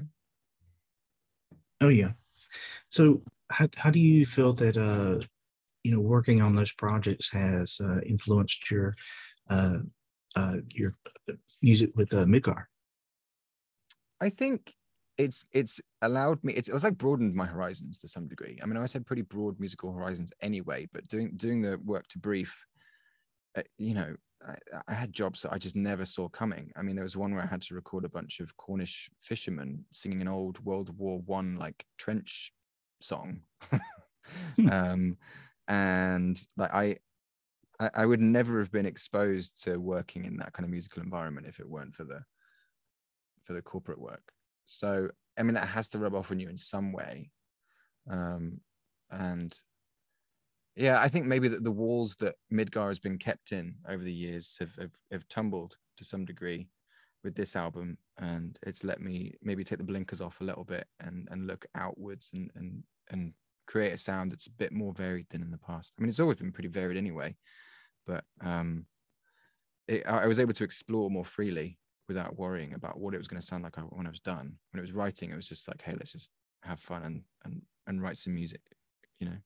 oh 1.81 1.89
yeah 1.89 2.11
so 2.89 3.21
how, 3.49 3.67
how 3.75 3.89
do 3.89 3.99
you 3.99 4.25
feel 4.25 4.53
that 4.53 4.77
uh 4.77 5.23
you 5.83 5.91
know 5.91 5.99
working 5.99 6.41
on 6.41 6.55
those 6.55 6.71
projects 6.71 7.31
has 7.31 7.79
uh, 7.83 7.99
influenced 8.01 8.69
your 8.69 8.95
uh, 9.49 9.79
uh, 10.35 10.57
your 10.69 10.95
music 11.61 11.91
with 11.95 12.13
uh, 12.13 12.25
Midgar? 12.25 12.65
I 14.19 14.29
think 14.29 14.75
it's 15.17 15.45
it's 15.51 15.81
allowed 16.01 16.43
me. 16.43 16.53
It's, 16.53 16.69
it's 16.69 16.83
like 16.83 16.97
broadened 16.97 17.35
my 17.35 17.45
horizons 17.45 17.97
to 17.99 18.07
some 18.07 18.27
degree. 18.27 18.59
I 18.61 18.65
mean, 18.65 18.77
I 18.77 18.85
said 18.85 19.05
pretty 19.05 19.23
broad 19.23 19.59
musical 19.59 19.91
horizons 19.91 20.31
anyway, 20.41 20.87
but 20.93 21.07
doing 21.07 21.31
doing 21.35 21.61
the 21.61 21.77
work 21.83 22.07
to 22.09 22.19
brief, 22.19 22.55
uh, 23.57 23.63
you 23.77 23.93
know, 23.93 24.15
I, 24.47 24.81
I, 24.87 24.93
had 24.93 25.13
jobs 25.13 25.41
that 25.41 25.53
I 25.53 25.57
just 25.57 25.75
never 25.75 26.05
saw 26.05 26.27
coming. 26.29 26.71
I 26.75 26.81
mean, 26.81 26.95
there 26.95 27.03
was 27.03 27.17
one 27.17 27.33
where 27.33 27.43
I 27.43 27.47
had 27.47 27.61
to 27.63 27.75
record 27.75 28.05
a 28.05 28.09
bunch 28.09 28.39
of 28.39 28.55
Cornish 28.57 29.09
fishermen 29.19 29.85
singing 29.91 30.21
an 30.21 30.27
old 30.27 30.63
World 30.65 30.97
War 30.97 31.19
One 31.25 31.57
like 31.57 31.85
trench 31.97 32.51
song. 32.99 33.41
Hmm. 34.55 34.69
um, 34.71 35.17
and 35.67 36.39
like 36.57 36.73
I, 36.73 36.97
I 37.93 38.05
would 38.05 38.21
never 38.21 38.59
have 38.59 38.71
been 38.71 38.85
exposed 38.85 39.63
to 39.63 39.77
working 39.77 40.25
in 40.25 40.37
that 40.37 40.53
kind 40.53 40.65
of 40.65 40.71
musical 40.71 41.01
environment 41.01 41.47
if 41.47 41.59
it 41.59 41.69
weren't 41.69 41.95
for 41.95 42.03
the 42.03 42.21
for 43.43 43.53
the 43.53 43.61
corporate 43.61 43.99
work. 43.99 44.31
So 44.65 45.09
I 45.37 45.43
mean 45.43 45.55
that 45.55 45.67
has 45.67 45.87
to 45.89 45.99
rub 45.99 46.13
off 46.13 46.31
on 46.31 46.39
you 46.39 46.49
in 46.49 46.57
some 46.57 46.91
way. 46.91 47.31
Um, 48.09 48.59
and 49.09 49.57
yeah, 50.75 50.99
I 50.99 51.07
think 51.07 51.25
maybe 51.25 51.47
that 51.49 51.63
the 51.63 51.71
walls 51.71 52.15
that 52.17 52.35
Midgar 52.51 52.87
has 52.87 52.99
been 52.99 53.17
kept 53.17 53.51
in 53.51 53.75
over 53.89 54.03
the 54.03 54.13
years 54.13 54.57
have, 54.59 54.75
have, 54.75 54.91
have 55.11 55.27
tumbled 55.27 55.75
to 55.97 56.05
some 56.05 56.25
degree 56.25 56.67
with 57.23 57.35
this 57.35 57.55
album, 57.55 57.97
and 58.17 58.57
it's 58.63 58.83
let 58.83 59.01
me 59.01 59.33
maybe 59.41 59.63
take 59.63 59.77
the 59.77 59.83
blinkers 59.83 60.21
off 60.21 60.41
a 60.41 60.43
little 60.43 60.63
bit 60.63 60.87
and 60.99 61.27
and 61.31 61.47
look 61.47 61.65
outwards 61.75 62.31
and 62.33 62.49
and 62.55 62.83
and 63.11 63.33
create 63.67 63.93
a 63.93 63.97
sound 63.97 64.31
that's 64.31 64.47
a 64.47 64.51
bit 64.51 64.71
more 64.71 64.93
varied 64.93 65.27
than 65.29 65.41
in 65.41 65.51
the 65.51 65.57
past. 65.57 65.93
I 65.97 66.01
mean, 66.01 66.09
it's 66.09 66.19
always 66.19 66.37
been 66.37 66.51
pretty 66.51 66.69
varied 66.69 66.97
anyway, 66.97 67.35
but 68.07 68.23
um, 68.41 68.85
it, 69.87 70.05
I 70.05 70.27
was 70.27 70.39
able 70.39 70.53
to 70.53 70.63
explore 70.63 71.09
more 71.09 71.25
freely 71.25 71.77
without 72.07 72.37
worrying 72.37 72.73
about 72.73 72.99
what 72.99 73.13
it 73.13 73.17
was 73.17 73.27
going 73.27 73.39
to 73.39 73.45
sound 73.45 73.63
like 73.63 73.77
when 73.77 74.07
I 74.07 74.09
was 74.09 74.19
done. 74.19 74.57
When 74.71 74.79
it 74.79 74.81
was 74.81 74.93
writing, 74.93 75.31
it 75.31 75.35
was 75.35 75.47
just 75.47 75.67
like, 75.67 75.81
hey, 75.81 75.93
let's 75.93 76.11
just 76.11 76.31
have 76.63 76.79
fun 76.79 77.03
and 77.03 77.21
and 77.45 77.61
and 77.87 78.01
write 78.01 78.17
some 78.17 78.35
music, 78.35 78.61
you 79.19 79.27
know. 79.27 79.37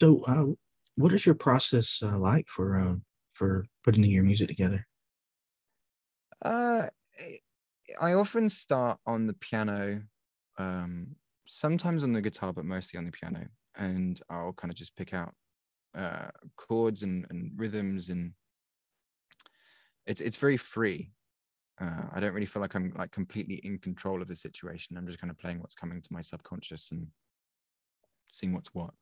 So, 0.00 0.22
uh, 0.24 0.54
what 0.96 1.12
is 1.12 1.26
your 1.26 1.34
process 1.34 2.02
uh, 2.02 2.18
like 2.18 2.48
for 2.48 2.78
uh, 2.78 2.96
for 3.32 3.66
putting 3.82 4.04
your 4.04 4.24
music 4.24 4.48
together? 4.48 4.86
Uh, 6.42 6.88
I 8.00 8.12
often 8.14 8.48
start 8.48 9.00
on 9.06 9.26
the 9.26 9.34
piano 9.34 10.02
um, 10.58 11.16
sometimes 11.46 12.02
on 12.02 12.12
the 12.12 12.20
guitar, 12.20 12.52
but 12.52 12.64
mostly 12.64 12.98
on 12.98 13.04
the 13.04 13.12
piano. 13.12 13.48
And 13.76 14.20
I'll 14.28 14.52
kind 14.52 14.70
of 14.70 14.76
just 14.76 14.96
pick 14.96 15.14
out 15.14 15.34
uh, 15.94 16.30
chords 16.56 17.02
and, 17.02 17.26
and 17.30 17.52
rhythms, 17.56 18.10
and 18.10 18.32
it's 20.06 20.20
it's 20.20 20.36
very 20.36 20.56
free. 20.56 21.10
Uh, 21.80 22.06
I 22.12 22.20
don't 22.20 22.32
really 22.32 22.46
feel 22.46 22.62
like 22.62 22.74
I'm 22.74 22.92
like 22.96 23.12
completely 23.12 23.56
in 23.56 23.78
control 23.78 24.22
of 24.22 24.28
the 24.28 24.36
situation. 24.36 24.96
I'm 24.96 25.06
just 25.06 25.18
kind 25.18 25.30
of 25.30 25.38
playing 25.38 25.60
what's 25.60 25.74
coming 25.74 26.00
to 26.00 26.12
my 26.12 26.22
subconscious 26.22 26.90
and 26.90 27.08
seeing 28.30 28.52
what's 28.52 28.74
what. 28.74 28.94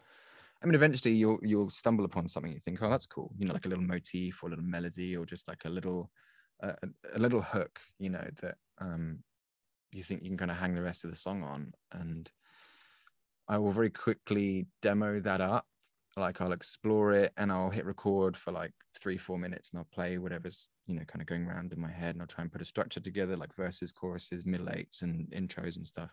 I 0.63 0.67
mean, 0.67 0.75
eventually 0.75 1.15
you'll 1.15 1.39
you'll 1.43 1.71
stumble 1.71 2.05
upon 2.05 2.29
something 2.29 2.53
you 2.53 2.61
think, 2.61 2.83
oh, 2.83 2.91
that's 2.91 3.07
cool. 3.07 3.33
You 3.39 3.47
know, 3.47 3.55
like 3.55 3.67
a 3.67 3.69
little 3.69 3.85
motif 3.85 4.43
or 4.43 4.47
a 4.47 4.51
little 4.51 4.65
melody 4.65 5.17
or 5.17 5.27
just 5.27 5.47
like 5.49 5.65
a 5.65 5.69
little 5.69 6.11
uh, 6.63 6.73
a 7.15 7.19
little 7.19 7.43
hook. 7.43 7.81
You 7.99 8.11
know 8.11 8.27
that 8.41 8.55
um, 8.81 9.19
you 9.95 10.03
think 10.03 10.23
you 10.23 10.29
can 10.29 10.39
kind 10.39 10.51
of 10.51 10.57
hang 10.57 10.75
the 10.75 10.83
rest 10.83 11.05
of 11.05 11.11
the 11.11 11.17
song 11.17 11.43
on 11.43 11.73
and 11.93 12.31
i 13.49 13.57
will 13.57 13.71
very 13.71 13.91
quickly 13.91 14.67
demo 14.83 15.21
that 15.21 15.41
up 15.41 15.67
like 16.17 16.41
i'll 16.41 16.53
explore 16.53 17.13
it 17.13 17.33
and 17.37 17.53
i'll 17.53 17.71
hit 17.71 17.87
record 17.87 18.37
for 18.37 18.53
like 18.53 18.73
three 18.99 19.17
four 19.17 19.39
minutes 19.39 19.71
and 19.71 19.79
i'll 19.79 19.89
play 19.93 20.19
whatever's 20.19 20.69
you 20.87 20.95
know 20.95 21.05
kind 21.07 21.21
of 21.21 21.27
going 21.27 21.47
around 21.47 21.73
in 21.73 21.81
my 21.81 21.91
head 21.91 22.15
and 22.15 22.23
i'll 22.23 22.29
try 22.29 22.43
and 22.43 22.53
put 22.53 22.63
a 22.63 22.65
structure 22.65 23.01
together 23.01 23.37
like 23.37 23.55
verses 23.55 23.93
choruses 23.93 24.45
middle 24.45 24.71
eights 24.71 25.03
and 25.03 25.31
intros 25.31 25.77
and 25.77 25.87
stuff 25.87 26.11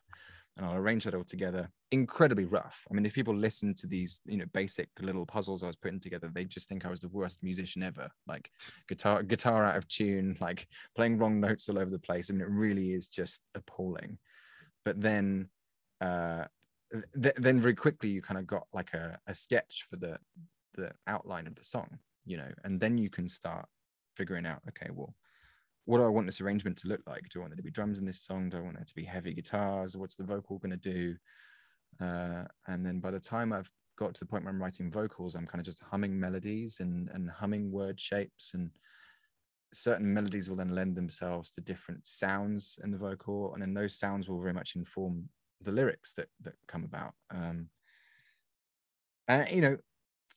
and 0.57 0.65
I'll 0.65 0.75
arrange 0.75 1.05
that 1.05 1.15
all 1.15 1.23
together. 1.23 1.69
Incredibly 1.91 2.45
rough. 2.45 2.85
I 2.89 2.93
mean, 2.93 3.05
if 3.05 3.13
people 3.13 3.35
listen 3.35 3.73
to 3.75 3.87
these, 3.87 4.19
you 4.25 4.37
know, 4.37 4.45
basic 4.53 4.89
little 4.99 5.25
puzzles 5.25 5.63
I 5.63 5.67
was 5.67 5.75
putting 5.75 5.99
together, 5.99 6.29
they 6.33 6.45
just 6.45 6.67
think 6.67 6.85
I 6.85 6.89
was 6.89 6.99
the 6.99 7.09
worst 7.09 7.43
musician 7.43 7.83
ever. 7.83 8.09
Like 8.27 8.49
guitar, 8.87 9.23
guitar 9.23 9.65
out 9.65 9.77
of 9.77 9.87
tune, 9.87 10.37
like 10.39 10.67
playing 10.95 11.17
wrong 11.17 11.39
notes 11.39 11.69
all 11.69 11.79
over 11.79 11.89
the 11.89 11.99
place. 11.99 12.29
I 12.29 12.33
mean, 12.33 12.41
it 12.41 12.49
really 12.49 12.91
is 12.91 13.07
just 13.07 13.41
appalling. 13.55 14.17
But 14.83 14.99
then, 15.01 15.49
uh, 16.01 16.45
th- 17.21 17.35
then 17.37 17.59
very 17.59 17.75
quickly 17.75 18.09
you 18.09 18.21
kind 18.21 18.39
of 18.39 18.47
got 18.47 18.67
like 18.73 18.93
a, 18.93 19.17
a 19.27 19.35
sketch 19.35 19.85
for 19.89 19.95
the 19.97 20.17
the 20.73 20.91
outline 21.07 21.47
of 21.47 21.55
the 21.55 21.63
song, 21.63 21.99
you 22.25 22.37
know, 22.37 22.49
and 22.63 22.79
then 22.79 22.97
you 22.97 23.09
can 23.09 23.27
start 23.27 23.65
figuring 24.15 24.45
out, 24.45 24.61
okay, 24.69 24.89
well, 24.93 25.13
what 25.85 25.97
do 25.97 26.05
I 26.05 26.09
want 26.09 26.27
this 26.27 26.41
arrangement 26.41 26.77
to 26.79 26.87
look 26.87 27.01
like? 27.07 27.27
Do 27.29 27.39
I 27.39 27.41
want 27.41 27.51
there 27.51 27.57
to 27.57 27.63
be 27.63 27.71
drums 27.71 27.99
in 27.99 28.05
this 28.05 28.21
song? 28.21 28.49
Do 28.49 28.57
I 28.57 28.61
want 28.61 28.75
there 28.75 28.85
to 28.85 28.95
be 28.95 29.03
heavy 29.03 29.33
guitars? 29.33 29.97
What's 29.97 30.15
the 30.15 30.23
vocal 30.23 30.59
going 30.59 30.71
to 30.71 30.77
do? 30.77 31.15
Uh, 31.99 32.45
and 32.67 32.85
then 32.85 32.99
by 32.99 33.11
the 33.11 33.19
time 33.19 33.51
I've 33.51 33.69
got 33.97 34.13
to 34.13 34.19
the 34.19 34.25
point 34.25 34.43
where 34.43 34.53
I'm 34.53 34.61
writing 34.61 34.91
vocals, 34.91 35.35
I'm 35.35 35.47
kind 35.47 35.59
of 35.59 35.65
just 35.65 35.81
humming 35.81 36.19
melodies 36.19 36.79
and, 36.79 37.09
and 37.13 37.29
humming 37.29 37.71
word 37.71 37.99
shapes. 37.99 38.53
And 38.53 38.69
certain 39.73 40.13
melodies 40.13 40.49
will 40.49 40.57
then 40.57 40.75
lend 40.75 40.95
themselves 40.95 41.51
to 41.51 41.61
different 41.61 42.05
sounds 42.05 42.79
in 42.83 42.91
the 42.91 42.97
vocal. 42.97 43.53
And 43.53 43.61
then 43.61 43.73
those 43.73 43.97
sounds 43.97 44.29
will 44.29 44.41
very 44.41 44.53
much 44.53 44.75
inform 44.75 45.27
the 45.61 45.71
lyrics 45.71 46.13
that, 46.13 46.27
that 46.41 46.53
come 46.67 46.83
about. 46.83 47.13
Um, 47.31 47.69
and, 49.27 49.49
you 49.49 49.61
know, 49.61 49.77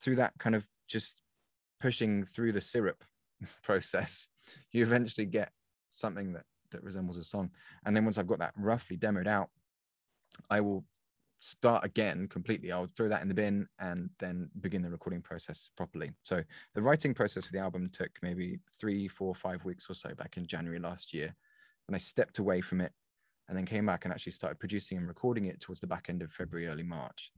through 0.03 0.17
that 0.17 0.33
kind 0.39 0.55
of 0.55 0.67
just 0.89 1.21
pushing 1.81 2.25
through 2.25 2.53
the 2.53 2.61
syrup 2.61 3.05
process, 3.63 4.29
you 4.73 4.83
eventually 4.83 5.27
get 5.27 5.51
something 5.91 6.33
that 6.33 6.45
that 6.71 6.83
resembles 6.83 7.17
a 7.17 7.25
song. 7.25 7.51
And 7.87 7.97
then 7.97 8.05
once 8.05 8.19
I've 8.19 8.27
got 8.27 8.41
that 8.41 8.53
roughly 8.57 8.97
demoed 8.97 9.29
out, 9.29 9.49
I 10.51 10.61
will 10.61 10.85
start 11.39 11.85
again 11.85 12.27
completely. 12.29 12.73
I'll 12.73 12.87
throw 12.87 13.09
that 13.09 13.23
in 13.23 13.29
the 13.29 13.35
bin 13.35 13.67
and 13.79 14.11
then 14.19 14.51
begin 14.61 14.83
the 14.83 14.91
recording 14.91 15.23
process 15.23 15.71
properly. 15.77 16.13
So 16.23 16.43
the 16.75 16.83
writing 16.83 17.15
process 17.15 17.47
for 17.47 17.53
the 17.53 17.59
album 17.59 17.91
took 17.93 18.11
maybe 18.23 18.59
three, 18.81 19.09
four, 19.09 19.35
five 19.35 19.65
weeks 19.65 19.89
or 19.89 19.95
so 19.95 20.15
back 20.15 20.37
in 20.37 20.47
January 20.47 20.81
last 20.81 21.15
year. 21.15 21.35
And 21.87 21.95
I 21.95 21.99
stepped 21.99 22.39
away 22.39 22.61
from 22.61 22.81
it 22.81 22.93
and 23.49 23.57
then 23.57 23.67
came 23.67 23.87
back 23.87 24.05
and 24.05 24.13
actually 24.13 24.33
started 24.33 24.59
producing 24.59 24.97
and 24.97 25.07
recording 25.07 25.45
it 25.47 25.61
towards 25.61 25.81
the 25.81 25.87
back 25.87 26.07
end 26.09 26.23
of 26.23 26.33
February, 26.33 26.67
early 26.67 26.83
March. 26.83 27.31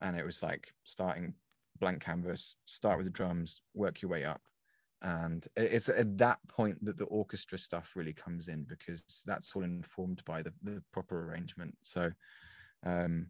And 0.00 0.16
it 0.16 0.24
was 0.24 0.42
like 0.42 0.72
starting 0.84 1.34
blank 1.80 2.00
canvas, 2.00 2.56
start 2.66 2.98
with 2.98 3.06
the 3.06 3.10
drums, 3.10 3.62
work 3.74 4.00
your 4.00 4.10
way 4.10 4.24
up, 4.24 4.40
and 5.02 5.46
it's 5.56 5.88
at 5.88 6.18
that 6.18 6.38
point 6.48 6.82
that 6.84 6.96
the 6.96 7.04
orchestra 7.04 7.58
stuff 7.58 7.92
really 7.96 8.12
comes 8.12 8.48
in 8.48 8.64
because 8.64 9.24
that's 9.26 9.54
all 9.56 9.62
informed 9.62 10.22
by 10.24 10.42
the, 10.42 10.52
the 10.62 10.82
proper 10.92 11.28
arrangement. 11.28 11.76
So 11.82 12.10
um 12.84 13.26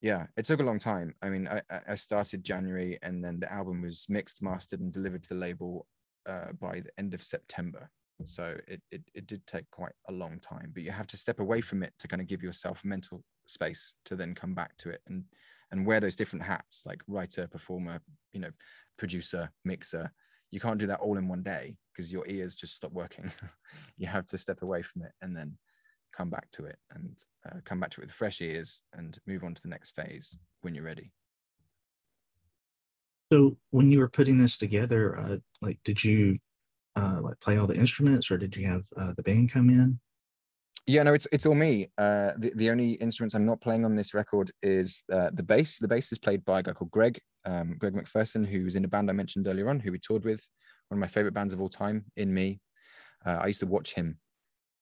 yeah 0.00 0.26
it 0.36 0.44
took 0.44 0.60
a 0.60 0.64
long 0.64 0.78
time. 0.78 1.14
I 1.22 1.28
mean 1.28 1.48
I, 1.48 1.62
I 1.88 1.94
started 1.94 2.44
january 2.44 2.98
and 3.02 3.22
then 3.22 3.40
the 3.40 3.52
album 3.52 3.82
was 3.82 4.06
mixed 4.08 4.42
mastered 4.42 4.80
and 4.80 4.92
delivered 4.92 5.22
to 5.24 5.28
the 5.30 5.40
label 5.40 5.86
uh, 6.26 6.52
by 6.58 6.80
the 6.80 6.90
end 6.98 7.12
of 7.12 7.22
september. 7.22 7.90
So 8.24 8.56
it, 8.66 8.80
it 8.90 9.02
it 9.14 9.26
did 9.26 9.46
take 9.46 9.70
quite 9.70 9.92
a 10.08 10.12
long 10.12 10.38
time 10.40 10.70
but 10.72 10.82
you 10.82 10.92
have 10.92 11.08
to 11.08 11.16
step 11.16 11.40
away 11.40 11.60
from 11.60 11.82
it 11.82 11.92
to 11.98 12.08
kind 12.08 12.22
of 12.22 12.28
give 12.28 12.42
yourself 12.42 12.80
mental 12.84 13.22
space 13.46 13.96
to 14.06 14.16
then 14.16 14.34
come 14.34 14.54
back 14.54 14.76
to 14.78 14.88
it 14.88 15.02
and 15.08 15.24
and 15.70 15.84
wear 15.84 16.00
those 16.00 16.16
different 16.16 16.44
hats 16.44 16.84
like 16.86 17.02
writer 17.08 17.46
performer 17.48 18.00
you 18.32 18.40
know 18.40 18.50
producer 18.96 19.50
mixer 19.64 20.10
you 20.54 20.60
can't 20.60 20.78
do 20.78 20.86
that 20.86 21.00
all 21.00 21.18
in 21.18 21.26
one 21.26 21.42
day 21.42 21.76
because 21.92 22.12
your 22.12 22.24
ears 22.28 22.54
just 22.54 22.76
stop 22.76 22.92
working. 22.92 23.28
you 23.98 24.06
have 24.06 24.24
to 24.26 24.38
step 24.38 24.62
away 24.62 24.82
from 24.82 25.02
it 25.02 25.10
and 25.20 25.36
then 25.36 25.58
come 26.16 26.30
back 26.30 26.48
to 26.52 26.64
it 26.64 26.76
and 26.94 27.24
uh, 27.50 27.56
come 27.64 27.80
back 27.80 27.90
to 27.90 28.00
it 28.00 28.04
with 28.04 28.12
fresh 28.12 28.40
ears 28.40 28.84
and 28.92 29.18
move 29.26 29.42
on 29.42 29.52
to 29.52 29.62
the 29.62 29.68
next 29.68 29.96
phase 29.96 30.38
when 30.60 30.72
you're 30.72 30.84
ready. 30.84 31.10
So 33.32 33.56
when 33.70 33.90
you 33.90 33.98
were 33.98 34.08
putting 34.08 34.38
this 34.38 34.56
together, 34.56 35.18
uh, 35.18 35.38
like, 35.60 35.80
did 35.84 36.04
you 36.04 36.38
uh, 36.94 37.18
like 37.20 37.40
play 37.40 37.56
all 37.56 37.66
the 37.66 37.74
instruments, 37.74 38.30
or 38.30 38.38
did 38.38 38.54
you 38.54 38.64
have 38.64 38.84
uh, 38.96 39.12
the 39.16 39.24
band 39.24 39.50
come 39.50 39.70
in? 39.70 39.98
Yeah, 40.86 41.02
no, 41.02 41.14
it's 41.14 41.26
it's 41.32 41.46
all 41.46 41.54
me. 41.54 41.88
Uh, 41.96 42.32
the 42.36 42.52
the 42.56 42.70
only 42.70 42.92
instruments 42.92 43.34
I'm 43.34 43.46
not 43.46 43.60
playing 43.60 43.86
on 43.86 43.96
this 43.96 44.12
record 44.12 44.50
is 44.62 45.02
uh, 45.10 45.30
the 45.32 45.42
bass. 45.42 45.78
The 45.78 45.88
bass 45.88 46.12
is 46.12 46.18
played 46.18 46.44
by 46.44 46.60
a 46.60 46.62
guy 46.62 46.72
called 46.72 46.90
Greg, 46.90 47.18
um, 47.46 47.76
Greg 47.78 47.94
McPherson, 47.94 48.46
who's 48.46 48.76
in 48.76 48.84
a 48.84 48.88
band 48.88 49.08
I 49.08 49.14
mentioned 49.14 49.46
earlier 49.46 49.70
on, 49.70 49.80
who 49.80 49.92
we 49.92 49.98
toured 49.98 50.24
with, 50.24 50.46
one 50.88 50.98
of 50.98 51.00
my 51.00 51.06
favorite 51.06 51.32
bands 51.32 51.54
of 51.54 51.60
all 51.60 51.70
time, 51.70 52.04
In 52.16 52.34
Me. 52.34 52.60
Uh, 53.24 53.38
I 53.42 53.46
used 53.46 53.60
to 53.60 53.66
watch 53.66 53.94
him 53.94 54.18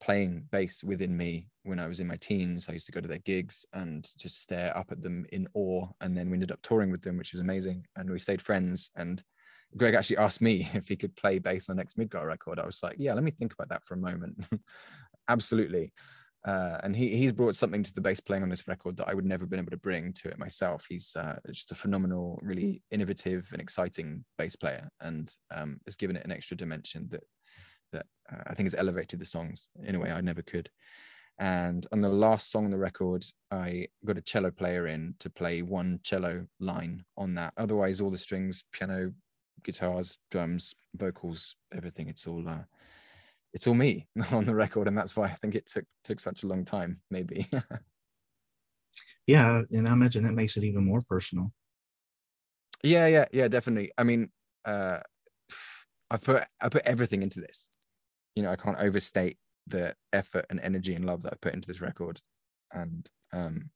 playing 0.02 0.44
bass 0.50 0.82
with 0.82 1.02
In 1.02 1.16
Me 1.16 1.46
when 1.62 1.78
I 1.78 1.86
was 1.86 2.00
in 2.00 2.08
my 2.08 2.16
teens. 2.16 2.68
I 2.68 2.72
used 2.72 2.86
to 2.86 2.92
go 2.92 3.00
to 3.00 3.06
their 3.06 3.18
gigs 3.18 3.64
and 3.72 4.04
just 4.18 4.42
stare 4.42 4.76
up 4.76 4.90
at 4.90 5.02
them 5.02 5.24
in 5.30 5.46
awe. 5.54 5.86
And 6.00 6.16
then 6.16 6.28
we 6.28 6.34
ended 6.34 6.50
up 6.50 6.62
touring 6.62 6.90
with 6.90 7.02
them, 7.02 7.16
which 7.16 7.32
was 7.32 7.40
amazing. 7.40 7.86
And 7.94 8.10
we 8.10 8.18
stayed 8.18 8.42
friends. 8.42 8.90
And 8.96 9.22
Greg 9.76 9.94
actually 9.94 10.16
asked 10.16 10.40
me 10.40 10.68
if 10.74 10.88
he 10.88 10.96
could 10.96 11.14
play 11.14 11.38
bass 11.38 11.68
on 11.68 11.76
the 11.76 11.80
next 11.80 11.96
Midgar 11.96 12.26
record. 12.26 12.58
I 12.58 12.66
was 12.66 12.82
like, 12.82 12.96
yeah, 12.98 13.14
let 13.14 13.22
me 13.22 13.30
think 13.30 13.52
about 13.52 13.68
that 13.68 13.84
for 13.84 13.94
a 13.94 13.98
moment. 13.98 14.44
absolutely. 15.28 15.92
Uh, 16.44 16.76
and 16.82 16.96
he 16.96 17.08
he's 17.08 17.32
brought 17.32 17.54
something 17.54 17.84
to 17.84 17.94
the 17.94 18.00
bass 18.00 18.18
playing 18.18 18.42
on 18.42 18.48
this 18.48 18.66
record 18.66 18.96
that 18.96 19.08
I 19.08 19.14
would 19.14 19.24
never 19.24 19.44
have 19.44 19.50
been 19.50 19.60
able 19.60 19.70
to 19.70 19.76
bring 19.76 20.12
to 20.14 20.28
it 20.28 20.38
myself. 20.38 20.84
He's 20.88 21.14
uh, 21.14 21.36
just 21.52 21.70
a 21.70 21.76
phenomenal, 21.76 22.40
really 22.42 22.82
innovative 22.90 23.48
and 23.52 23.62
exciting 23.62 24.24
bass 24.38 24.56
player, 24.56 24.88
and 25.00 25.32
um, 25.54 25.78
has 25.86 25.94
given 25.94 26.16
it 26.16 26.24
an 26.24 26.32
extra 26.32 26.56
dimension 26.56 27.06
that 27.10 27.22
that 27.92 28.06
uh, 28.32 28.42
I 28.48 28.54
think 28.54 28.66
has 28.66 28.74
elevated 28.74 29.20
the 29.20 29.24
songs 29.24 29.68
in 29.84 29.94
a 29.94 30.00
way 30.00 30.10
I 30.10 30.20
never 30.20 30.42
could. 30.42 30.68
And 31.38 31.86
on 31.92 32.00
the 32.00 32.08
last 32.08 32.50
song 32.50 32.64
on 32.64 32.70
the 32.70 32.78
record, 32.78 33.24
I 33.50 33.86
got 34.04 34.18
a 34.18 34.22
cello 34.22 34.50
player 34.50 34.88
in 34.88 35.14
to 35.20 35.30
play 35.30 35.62
one 35.62 36.00
cello 36.02 36.46
line 36.60 37.04
on 37.16 37.34
that. 37.36 37.52
Otherwise, 37.56 38.00
all 38.00 38.10
the 38.10 38.18
strings, 38.18 38.64
piano, 38.72 39.12
guitars, 39.64 40.18
drums, 40.30 40.74
vocals, 40.94 41.56
everything. 41.74 42.08
It's 42.08 42.26
all 42.26 42.48
uh, 42.48 42.64
it's 43.52 43.66
all 43.66 43.74
me 43.74 44.08
on 44.32 44.44
the 44.44 44.54
record, 44.54 44.88
and 44.88 44.96
that's 44.96 45.16
why 45.16 45.26
I 45.26 45.34
think 45.34 45.54
it 45.54 45.66
took 45.66 45.84
took 46.04 46.20
such 46.20 46.42
a 46.42 46.46
long 46.46 46.64
time. 46.64 47.00
Maybe. 47.10 47.48
yeah, 49.26 49.62
and 49.70 49.88
I 49.88 49.92
imagine 49.92 50.24
that 50.24 50.34
makes 50.34 50.56
it 50.56 50.64
even 50.64 50.84
more 50.84 51.02
personal. 51.08 51.48
Yeah, 52.82 53.06
yeah, 53.06 53.26
yeah, 53.32 53.48
definitely. 53.48 53.92
I 53.96 54.02
mean, 54.02 54.30
uh, 54.64 54.98
I 56.10 56.16
put 56.16 56.44
I 56.60 56.68
put 56.68 56.82
everything 56.84 57.22
into 57.22 57.40
this. 57.40 57.68
You 58.34 58.42
know, 58.42 58.50
I 58.50 58.56
can't 58.56 58.78
overstate 58.78 59.38
the 59.66 59.94
effort 60.12 60.46
and 60.50 60.58
energy 60.60 60.94
and 60.94 61.04
love 61.04 61.22
that 61.22 61.34
I 61.34 61.36
put 61.40 61.54
into 61.54 61.68
this 61.68 61.80
record, 61.80 62.20
and 62.72 63.08
um, 63.32 63.70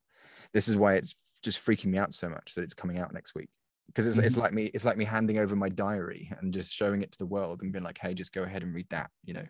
this 0.53 0.69
is 0.69 0.77
why 0.77 0.95
it's 0.95 1.15
just 1.43 1.65
freaking 1.65 1.87
me 1.87 1.99
out 1.99 2.15
so 2.15 2.29
much 2.29 2.55
that 2.55 2.63
it's 2.63 2.75
coming 2.75 2.99
out 2.99 3.13
next 3.13 3.35
week 3.35 3.51
because 3.87 4.07
it's, 4.07 4.17
mm-hmm. 4.17 4.27
it's 4.27 4.37
like 4.37 4.53
me 4.53 4.65
it's 4.75 4.85
like 4.85 4.97
me 4.97 5.05
handing 5.05 5.39
over 5.39 5.57
my 5.57 5.69
diary 5.69 6.31
and 6.41 6.53
just 6.53 6.75
showing 6.75 7.03
it 7.03 7.13
to 7.13 7.19
the 7.19 7.27
world 7.27 7.63
and 7.63 7.73
being 7.73 7.85
like 7.85 7.99
hey 7.99 8.15
just 8.15 8.33
go 8.33 8.43
ahead 8.43 8.63
and 8.63 8.75
read 8.75 8.89
that 8.91 9.11
you 9.25 9.35
know? 9.35 9.47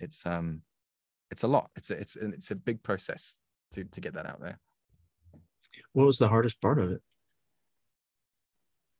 It's 0.00 0.24
um 0.26 0.62
it's 1.30 1.42
a 1.42 1.48
lot. 1.48 1.70
It's 1.76 1.90
a, 1.90 2.00
it's 2.00 2.16
it's 2.16 2.50
a 2.50 2.56
big 2.56 2.82
process 2.82 3.36
to 3.72 3.84
to 3.84 4.00
get 4.00 4.14
that 4.14 4.26
out 4.26 4.40
there. 4.40 4.58
What 5.92 6.06
was 6.06 6.18
the 6.18 6.28
hardest 6.28 6.60
part 6.60 6.78
of 6.78 6.92
it? 6.92 7.02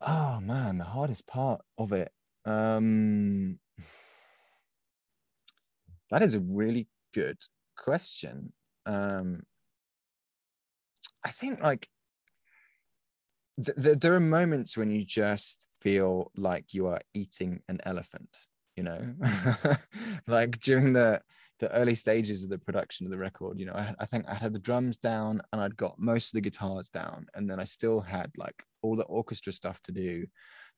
Oh 0.01 0.41
man 0.41 0.79
the 0.79 0.85
hardest 0.85 1.27
part 1.27 1.61
of 1.77 1.93
it 1.93 2.11
um 2.45 3.59
that 6.11 6.23
is 6.23 6.35
a 6.35 6.41
really 6.41 6.89
good 7.13 7.39
question. 7.77 8.53
Um 8.87 9.43
i 11.25 11.31
think 11.31 11.61
like 11.61 11.89
th- 13.65 13.79
th- 13.83 13.99
there 13.99 14.15
are 14.15 14.21
moments 14.21 14.77
when 14.77 14.91
you 14.91 15.05
just 15.05 15.69
feel 15.81 16.31
like 16.37 16.75
you 16.75 16.87
are 16.87 17.01
eating 17.15 17.61
an 17.69 17.81
elephant 17.85 18.47
you 18.77 18.85
know? 18.85 19.13
Like 20.29 20.61
during 20.61 20.93
the 20.93 21.21
the 21.59 21.73
early 21.73 21.97
stages 21.97 22.45
of 22.45 22.51
the 22.51 22.59
production 22.59 23.05
of 23.05 23.11
the 23.11 23.19
record 23.19 23.59
you 23.59 23.67
know 23.67 23.73
I, 23.73 23.93
I, 23.99 24.07
think 24.07 24.27
i 24.29 24.35
had 24.35 24.55
the 24.55 24.61
drums 24.61 24.97
down 24.97 25.43
and 25.53 25.61
i'd 25.61 25.77
got 25.77 25.99
most 25.99 26.29
of 26.29 26.35
the 26.35 26.41
guitars 26.41 26.89
down 26.89 27.27
and 27.35 27.51
then 27.51 27.59
i 27.59 27.65
still 27.65 28.01
had 28.01 28.31
like 28.37 28.63
all 28.83 28.95
the 28.95 29.05
orchestra 29.07 29.53
stuff 29.53 29.83
to 29.83 29.91
do 29.91 30.25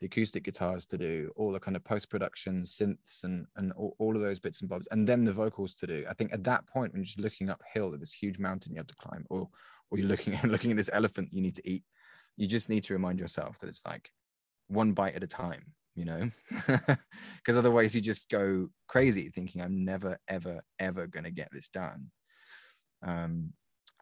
the 0.01 0.07
acoustic 0.07 0.43
guitars 0.45 0.87
to 0.87 0.97
do 0.97 1.31
all 1.37 1.53
the 1.53 1.61
kind 1.61 1.77
of 1.77 1.85
post-production 1.85 2.63
synths 2.63 3.25
and 3.25 3.47
and 3.57 3.73
all, 3.73 3.95
all 3.99 4.17
of 4.17 4.23
those 4.23 4.39
bits 4.39 4.63
and 4.63 4.71
bobs 4.71 4.89
and 4.91 5.07
then 5.07 5.25
the 5.25 5.33
vocals 5.33 5.75
to 5.75 5.87
do. 5.87 6.05
I 6.09 6.15
think 6.15 6.33
at 6.33 6.45
that 6.45 6.67
point 6.67 6.93
when 6.93 7.03
you're 7.03 7.07
just 7.07 7.21
looking 7.21 7.51
uphill 7.51 7.93
at 7.93 8.01
this 8.01 8.13
huge 8.13 8.39
mountain 8.39 8.73
you 8.73 8.79
have 8.79 8.87
to 8.87 8.97
climb 8.97 9.27
or 9.29 9.49
or 9.91 9.99
you're 9.99 10.09
looking 10.09 10.39
looking 10.45 10.71
at 10.71 10.79
this 10.79 10.91
elephant 10.93 11.29
you 11.33 11.43
need 11.43 11.57
to 11.57 11.71
eat 11.71 11.85
you 12.41 12.47
just 12.47 12.69
need 12.69 12.85
to 12.85 12.95
remind 12.95 13.21
yourself 13.21 13.59
that 13.59 13.69
it's 13.69 13.85
like 13.87 14.11
one 14.69 14.93
bite 14.93 15.15
at 15.15 15.23
a 15.23 15.29
time 15.29 15.63
you 15.97 16.05
know? 16.05 16.31
Because 17.37 17.57
otherwise 17.57 17.95
you 17.95 18.01
just 18.01 18.31
go 18.31 18.69
crazy 18.87 19.29
thinking 19.29 19.61
i'm 19.61 19.85
never 19.85 20.19
ever 20.29 20.61
ever 20.79 21.07
going 21.07 21.25
to 21.25 21.31
get 21.31 21.49
this 21.53 21.69
done. 21.69 22.11
Um, 23.05 23.53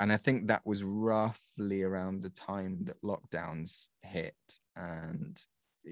and 0.00 0.12
i 0.12 0.16
think 0.16 0.46
that 0.46 0.66
was 0.66 0.82
roughly 0.82 1.82
around 1.82 2.22
the 2.22 2.30
time 2.30 2.84
that 2.84 3.02
lockdowns 3.02 3.86
hit 4.02 4.36
and 4.76 5.40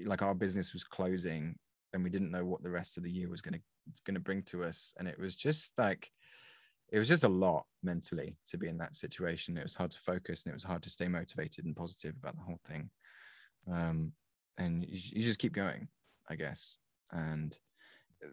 like 0.05 0.21
our 0.21 0.35
business 0.35 0.73
was 0.73 0.83
closing 0.83 1.55
and 1.93 2.03
we 2.03 2.09
didn't 2.09 2.31
know 2.31 2.45
what 2.45 2.61
the 2.63 2.69
rest 2.69 2.97
of 2.97 3.03
the 3.03 3.11
year 3.11 3.29
was 3.29 3.41
going 3.41 3.55
to 3.55 3.61
going 4.05 4.15
to 4.15 4.21
bring 4.21 4.43
to 4.43 4.63
us. 4.63 4.93
And 4.97 5.07
it 5.07 5.19
was 5.19 5.35
just 5.35 5.77
like 5.77 6.09
it 6.89 6.99
was 6.99 7.07
just 7.07 7.23
a 7.23 7.29
lot 7.29 7.65
mentally 7.83 8.37
to 8.47 8.57
be 8.57 8.67
in 8.67 8.77
that 8.77 8.95
situation. 8.95 9.57
It 9.57 9.63
was 9.63 9.75
hard 9.75 9.91
to 9.91 9.99
focus 9.99 10.43
and 10.43 10.51
it 10.51 10.55
was 10.55 10.63
hard 10.63 10.81
to 10.83 10.89
stay 10.89 11.07
motivated 11.07 11.65
and 11.65 11.75
positive 11.75 12.15
about 12.17 12.35
the 12.35 12.43
whole 12.43 12.59
thing. 12.67 12.89
Um, 13.71 14.13
and 14.57 14.83
you, 14.83 14.99
you 15.13 15.23
just 15.23 15.39
keep 15.39 15.53
going, 15.53 15.87
I 16.29 16.35
guess. 16.35 16.77
And 17.11 17.57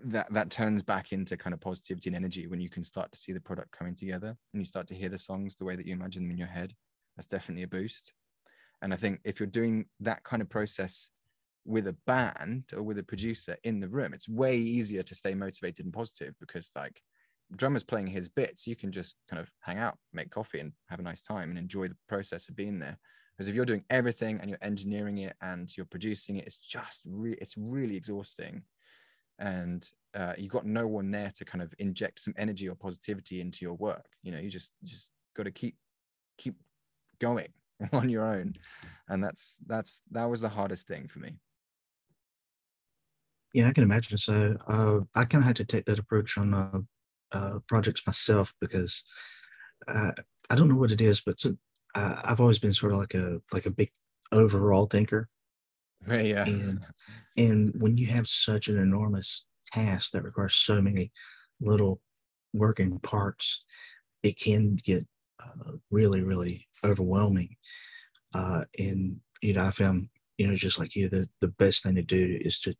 that 0.05 0.33
that 0.33 0.51
turns 0.51 0.83
back 0.83 1.13
into 1.13 1.37
kind 1.37 1.53
of 1.53 1.61
positivity 1.61 2.09
and 2.09 2.17
energy 2.17 2.47
when 2.47 2.61
you 2.61 2.71
can 2.71 2.83
start 2.83 3.13
to 3.13 3.19
see 3.19 3.33
the 3.33 3.41
product 3.41 3.71
coming 3.73 3.95
together 3.95 4.37
and 4.53 4.63
you 4.63 4.65
start 4.65 4.87
to 4.89 4.95
hear 4.95 5.11
the 5.11 5.19
songs 5.19 5.55
the 5.55 5.65
way 5.65 5.77
that 5.77 5.87
you 5.87 5.93
imagine 5.93 6.23
them 6.23 6.31
in 6.31 6.39
your 6.39 6.47
head. 6.47 6.73
That's 7.17 7.27
definitely 7.27 7.65
a 7.65 7.69
boost. 7.69 8.13
And 8.83 8.93
I 8.93 8.97
think 8.97 9.21
if 9.25 9.41
you're 9.41 9.47
doing 9.47 9.87
that 10.01 10.23
kind 10.25 10.43
of 10.43 10.49
process 10.49 11.11
with 11.65 11.87
a 11.87 11.97
band 12.07 12.65
or 12.77 12.83
with 12.83 12.99
a 12.99 13.03
producer 13.03 13.57
in 13.65 13.81
the 13.81 13.89
room, 13.89 14.13
it's 14.13 14.29
way 14.29 14.57
easier 14.57 15.03
to 15.03 15.15
stay 15.15 15.35
motivated 15.35 15.87
and 15.87 15.95
positive 15.95 16.35
because 16.41 16.71
like 16.77 17.01
drummer's 17.57 17.85
playing 17.85 18.07
his 18.07 18.29
bits, 18.29 18.67
you 18.67 18.77
can 18.77 18.91
just 18.93 19.17
kind 19.29 19.41
of 19.41 19.51
hang 19.61 19.79
out, 19.79 19.97
make 20.13 20.31
coffee, 20.31 20.61
and 20.61 20.73
have 20.89 21.01
a 21.01 21.03
nice 21.03 21.23
time 21.23 21.51
and 21.51 21.59
enjoy 21.59 21.87
the 21.87 21.97
process 22.09 22.49
of 22.49 22.57
being 22.57 22.79
there. 22.79 22.99
Because 23.37 23.49
if 23.49 23.55
you're 23.55 23.65
doing 23.65 23.85
everything 23.91 24.39
and 24.41 24.49
you're 24.49 24.59
engineering 24.63 25.19
it 25.19 25.35
and 25.41 25.75
you're 25.77 25.87
producing 25.87 26.37
it, 26.37 26.47
it's 26.47 26.59
just 26.59 27.03
re- 27.05 27.39
it's 27.41 27.57
really 27.57 27.97
exhausting, 27.97 28.63
and 29.39 29.91
uh, 30.15 30.35
you've 30.39 30.53
got 30.53 30.67
no 30.67 30.87
one 30.87 31.11
there 31.11 31.33
to 31.35 31.45
kind 31.45 31.63
of 31.63 31.75
inject 31.79 32.21
some 32.21 32.35
energy 32.37 32.69
or 32.69 32.77
positivity 32.77 33.41
into 33.41 33.65
your 33.65 33.75
work. 33.75 34.07
You 34.23 34.33
know, 34.33 34.39
you 34.39 34.51
just 34.51 34.73
just 34.85 35.11
got 35.37 35.45
to 35.45 35.51
keep 35.51 35.77
keep 36.39 36.55
going 37.21 37.53
on 37.93 38.09
your 38.09 38.25
own, 38.25 38.55
and 39.09 39.23
that's 39.23 39.57
that's 39.67 40.03
that 40.13 40.27
was 40.27 40.41
the 40.41 40.49
hardest 40.49 40.87
thing 40.87 41.09
for 41.09 41.19
me. 41.19 41.39
Yeah, 43.53 43.69
I 43.69 43.73
can 43.73 43.85
imagine. 43.85 44.19
So 44.19 44.57
uh, 44.67 45.01
I 45.15 45.25
kind 45.25 45.43
of 45.43 45.47
had 45.47 45.57
to 45.57 45.65
take 45.65 45.85
that 45.85 46.01
approach 46.01 46.37
on 46.39 46.55
uh, 46.55 46.81
uh, 47.35 47.59
projects 47.67 48.03
myself 48.07 48.55
because 48.61 49.05
uh, 49.89 50.13
I 50.51 50.55
don't 50.55 50.69
know 50.69 50.77
what 50.77 50.93
it 50.93 51.01
is, 51.01 51.21
but 51.21 51.39
so, 51.39 51.57
uh, 51.95 52.21
I've 52.25 52.41
always 52.41 52.59
been 52.59 52.73
sort 52.73 52.93
of 52.93 52.99
like 52.99 53.15
a 53.15 53.41
like 53.53 53.67
a 53.67 53.71
big 53.71 53.91
overall 54.33 54.87
thinker. 54.87 55.29
Yeah. 56.09 56.45
And 56.47 56.85
and 57.37 57.75
when 57.79 57.97
you 57.97 58.07
have 58.07 58.29
such 58.29 58.69
an 58.69 58.79
enormous 58.79 59.45
task 59.73 60.13
that 60.13 60.23
requires 60.23 60.55
so 60.55 60.81
many 60.81 61.13
little 61.61 62.01
working 62.53 62.99
parts, 63.01 63.65
it 64.23 64.39
can 64.39 64.77
get 64.77 65.07
uh, 65.43 65.73
really 65.91 66.23
really 66.23 66.69
overwhelming. 66.85 67.57
Uh, 68.33 68.65
and 68.79 69.21
you 69.43 69.55
know, 69.55 69.65
I 69.65 69.71
found 69.71 70.09
you 70.39 70.47
know 70.47 70.55
just 70.55 70.79
like 70.79 70.95
you, 70.95 71.09
the 71.09 71.29
the 71.41 71.49
best 71.49 71.83
thing 71.83 71.95
to 71.97 72.03
do 72.03 72.39
is 72.41 72.61
to 72.61 72.75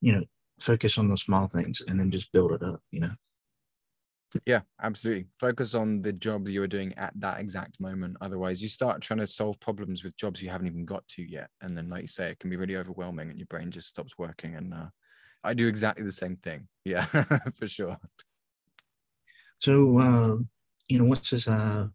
you 0.00 0.12
know 0.12 0.24
focus 0.60 0.98
on 0.98 1.08
the 1.08 1.16
small 1.16 1.46
things 1.46 1.82
and 1.88 1.98
then 1.98 2.10
just 2.10 2.32
build 2.32 2.52
it 2.52 2.62
up. 2.62 2.80
You 2.90 3.00
know. 3.00 3.12
Yeah, 4.46 4.60
absolutely. 4.82 5.26
Focus 5.38 5.74
on 5.74 6.02
the 6.02 6.12
job 6.12 6.48
you 6.48 6.62
are 6.62 6.66
doing 6.68 6.94
at 6.96 7.12
that 7.20 7.40
exact 7.40 7.80
moment. 7.80 8.16
Otherwise, 8.20 8.62
you 8.62 8.68
start 8.68 9.02
trying 9.02 9.18
to 9.18 9.26
solve 9.26 9.58
problems 9.60 10.04
with 10.04 10.16
jobs 10.16 10.40
you 10.40 10.50
haven't 10.50 10.68
even 10.68 10.84
got 10.84 11.06
to 11.08 11.22
yet. 11.22 11.50
And 11.62 11.76
then, 11.76 11.88
like 11.88 12.02
you 12.02 12.08
say, 12.08 12.30
it 12.30 12.38
can 12.38 12.50
be 12.50 12.56
really 12.56 12.76
overwhelming 12.76 13.30
and 13.30 13.38
your 13.38 13.46
brain 13.46 13.70
just 13.70 13.88
stops 13.88 14.18
working. 14.18 14.54
And 14.54 14.72
uh, 14.72 14.86
I 15.42 15.54
do 15.54 15.66
exactly 15.68 16.04
the 16.04 16.12
same 16.12 16.36
thing. 16.36 16.68
Yeah, 16.84 17.04
for 17.04 17.68
sure. 17.68 17.98
So, 19.58 19.98
uh, 19.98 20.36
you 20.88 20.98
know, 20.98 21.04
what's 21.04 21.30
this 21.30 21.46
uh, 21.46 21.88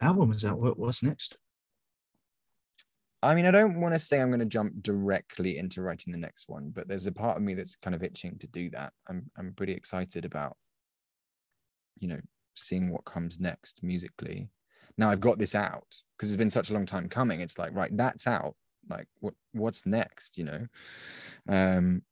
album 0.00 0.32
is 0.32 0.44
out? 0.44 0.60
What, 0.60 0.78
what's 0.78 1.02
next? 1.02 1.36
I 3.22 3.34
mean, 3.34 3.46
I 3.46 3.50
don't 3.50 3.80
want 3.80 3.94
to 3.94 3.98
say 4.00 4.20
I'm 4.20 4.28
going 4.28 4.40
to 4.40 4.46
jump 4.46 4.82
directly 4.82 5.58
into 5.58 5.82
writing 5.82 6.12
the 6.12 6.18
next 6.18 6.48
one, 6.48 6.70
but 6.70 6.86
there's 6.86 7.06
a 7.06 7.12
part 7.12 7.36
of 7.36 7.42
me 7.42 7.54
that's 7.54 7.74
kind 7.76 7.94
of 7.94 8.02
itching 8.02 8.38
to 8.38 8.46
do 8.48 8.68
that. 8.70 8.92
I'm 9.08 9.30
I'm 9.38 9.54
pretty 9.54 9.72
excited 9.72 10.24
about 10.24 10.56
you 11.98 12.08
know 12.08 12.20
seeing 12.54 12.90
what 12.90 13.04
comes 13.04 13.40
next 13.40 13.82
musically. 13.82 14.48
Now 14.98 15.10
i've 15.10 15.20
got 15.20 15.38
this 15.38 15.54
out 15.54 15.86
because 16.16 16.30
it's 16.30 16.36
been 16.36 16.50
such 16.50 16.70
a 16.70 16.74
long 16.74 16.86
time 16.86 17.08
coming. 17.08 17.40
It's 17.40 17.58
like 17.58 17.74
right 17.74 17.94
that's 17.96 18.26
out. 18.26 18.54
Like 18.88 19.08
what 19.20 19.34
what's 19.52 19.86
next 19.86 20.38
you 20.38 20.44
know? 20.44 20.66
Um 21.48 22.02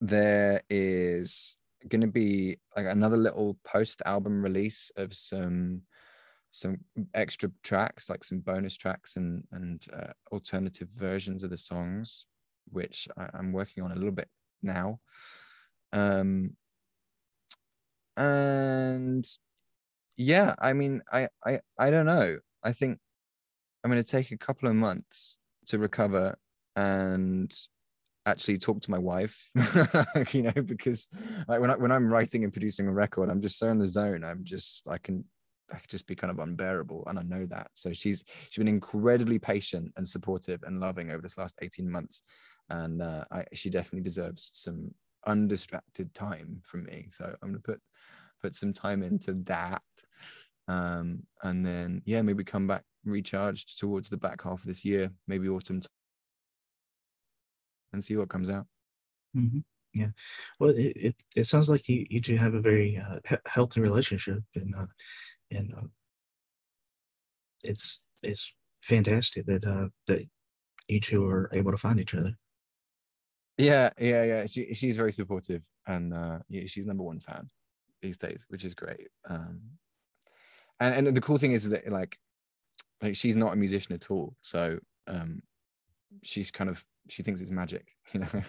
there 0.00 0.62
is 0.68 1.56
going 1.88 2.00
to 2.00 2.08
be 2.08 2.56
like 2.76 2.86
another 2.86 3.16
little 3.16 3.56
post 3.64 4.02
album 4.04 4.42
release 4.42 4.90
of 4.96 5.14
some 5.14 5.82
some 6.50 6.76
extra 7.14 7.50
tracks 7.62 8.10
like 8.10 8.22
some 8.22 8.38
bonus 8.40 8.76
tracks 8.76 9.16
and 9.16 9.42
and 9.52 9.86
uh, 9.92 10.12
alternative 10.32 10.88
versions 10.90 11.42
of 11.42 11.50
the 11.50 11.56
songs 11.56 12.26
which 12.70 13.08
I, 13.16 13.28
i'm 13.34 13.52
working 13.52 13.82
on 13.82 13.92
a 13.92 13.94
little 13.94 14.12
bit 14.12 14.28
now. 14.62 15.00
Um 15.92 16.56
and 18.16 19.26
yeah 20.16 20.54
i 20.60 20.72
mean 20.72 21.02
i 21.12 21.28
i 21.46 21.58
i 21.78 21.90
don't 21.90 22.06
know. 22.06 22.38
I 22.62 22.72
think 22.72 22.98
i'm 23.82 23.90
going 23.90 24.02
to 24.02 24.08
take 24.08 24.30
a 24.30 24.38
couple 24.38 24.68
of 24.68 24.74
months 24.74 25.36
to 25.66 25.78
recover 25.78 26.36
and 26.76 27.52
actually 28.24 28.58
talk 28.58 28.80
to 28.80 28.90
my 28.90 28.98
wife 28.98 29.50
you 30.30 30.42
know 30.42 30.62
because 30.64 31.08
like 31.48 31.60
when, 31.60 31.70
I, 31.70 31.76
when 31.76 31.90
i'm 31.90 32.06
writing 32.06 32.44
and 32.44 32.52
producing 32.52 32.86
a 32.86 32.92
record 32.92 33.28
i'm 33.28 33.40
just 33.40 33.58
so 33.58 33.68
in 33.68 33.78
the 33.78 33.86
zone. 33.86 34.22
I'm 34.22 34.44
just 34.44 34.88
i 34.88 34.98
can 34.98 35.24
i 35.72 35.76
can 35.76 35.88
just 35.88 36.06
be 36.06 36.14
kind 36.14 36.30
of 36.30 36.38
unbearable 36.38 37.04
and 37.06 37.18
i 37.18 37.22
know 37.22 37.46
that. 37.46 37.70
So 37.74 37.92
she's 37.92 38.24
she's 38.48 38.58
been 38.58 38.68
incredibly 38.68 39.38
patient 39.38 39.92
and 39.96 40.06
supportive 40.06 40.62
and 40.64 40.80
loving 40.80 41.10
over 41.10 41.22
this 41.22 41.38
last 41.38 41.58
18 41.62 41.90
months. 41.90 42.22
And 42.68 43.02
uh, 43.02 43.24
I, 43.30 43.44
she 43.52 43.70
definitely 43.70 44.02
deserves 44.02 44.50
some 44.54 44.92
undistracted 45.26 46.12
time 46.14 46.60
from 46.64 46.84
me. 46.84 47.06
So 47.10 47.34
I'm 47.42 47.48
gonna 47.50 47.60
put 47.60 47.80
put 48.40 48.54
some 48.54 48.72
time 48.72 49.02
into 49.02 49.34
that. 49.44 49.82
Um, 50.68 51.22
and 51.42 51.64
then 51.64 52.02
yeah, 52.04 52.22
maybe 52.22 52.44
come 52.44 52.66
back 52.66 52.84
recharged 53.04 53.78
towards 53.78 54.08
the 54.08 54.16
back 54.16 54.42
half 54.42 54.60
of 54.60 54.66
this 54.66 54.84
year, 54.84 55.10
maybe 55.26 55.48
autumn, 55.48 55.82
and 57.92 58.04
see 58.04 58.16
what 58.16 58.28
comes 58.28 58.50
out. 58.50 58.66
Mm-hmm. 59.36 59.58
Yeah, 59.94 60.08
well, 60.58 60.70
it, 60.70 60.92
it, 60.96 61.16
it 61.36 61.44
sounds 61.44 61.68
like 61.68 61.86
you, 61.88 62.06
you 62.08 62.20
two 62.20 62.36
have 62.36 62.54
a 62.54 62.60
very 62.60 62.96
uh, 62.96 63.18
he- 63.28 63.36
healthy 63.46 63.80
relationship, 63.80 64.42
and 64.54 64.74
uh, 64.74 64.86
and 65.50 65.74
uh, 65.74 65.86
it's 67.62 68.02
it's 68.22 68.54
fantastic 68.82 69.44
that 69.46 69.64
uh, 69.66 69.88
that 70.06 70.24
you 70.88 71.00
two 71.00 71.26
are 71.26 71.50
able 71.52 71.72
to 71.72 71.76
find 71.76 72.00
each 72.00 72.14
other. 72.14 72.34
Yeah, 73.62 73.90
yeah, 73.98 74.24
yeah. 74.24 74.46
She 74.46 74.74
she's 74.74 74.96
very 74.96 75.12
supportive, 75.12 75.68
and 75.86 76.12
uh, 76.12 76.38
yeah, 76.48 76.62
she's 76.66 76.86
number 76.86 77.04
one 77.04 77.20
fan 77.20 77.48
these 78.00 78.16
days, 78.16 78.44
which 78.48 78.64
is 78.64 78.74
great. 78.74 79.08
Um, 79.28 79.60
and 80.80 81.06
and 81.06 81.16
the 81.16 81.20
cool 81.20 81.38
thing 81.38 81.52
is 81.52 81.68
that 81.70 81.90
like, 81.90 82.18
like 83.00 83.14
she's 83.14 83.36
not 83.36 83.52
a 83.52 83.56
musician 83.56 83.94
at 83.94 84.10
all, 84.10 84.34
so 84.42 84.78
um, 85.06 85.42
she's 86.22 86.50
kind 86.50 86.68
of 86.68 86.84
she 87.08 87.22
thinks 87.22 87.40
it's 87.40 87.50
magic, 87.50 87.94
you 88.12 88.20
know. 88.20 88.42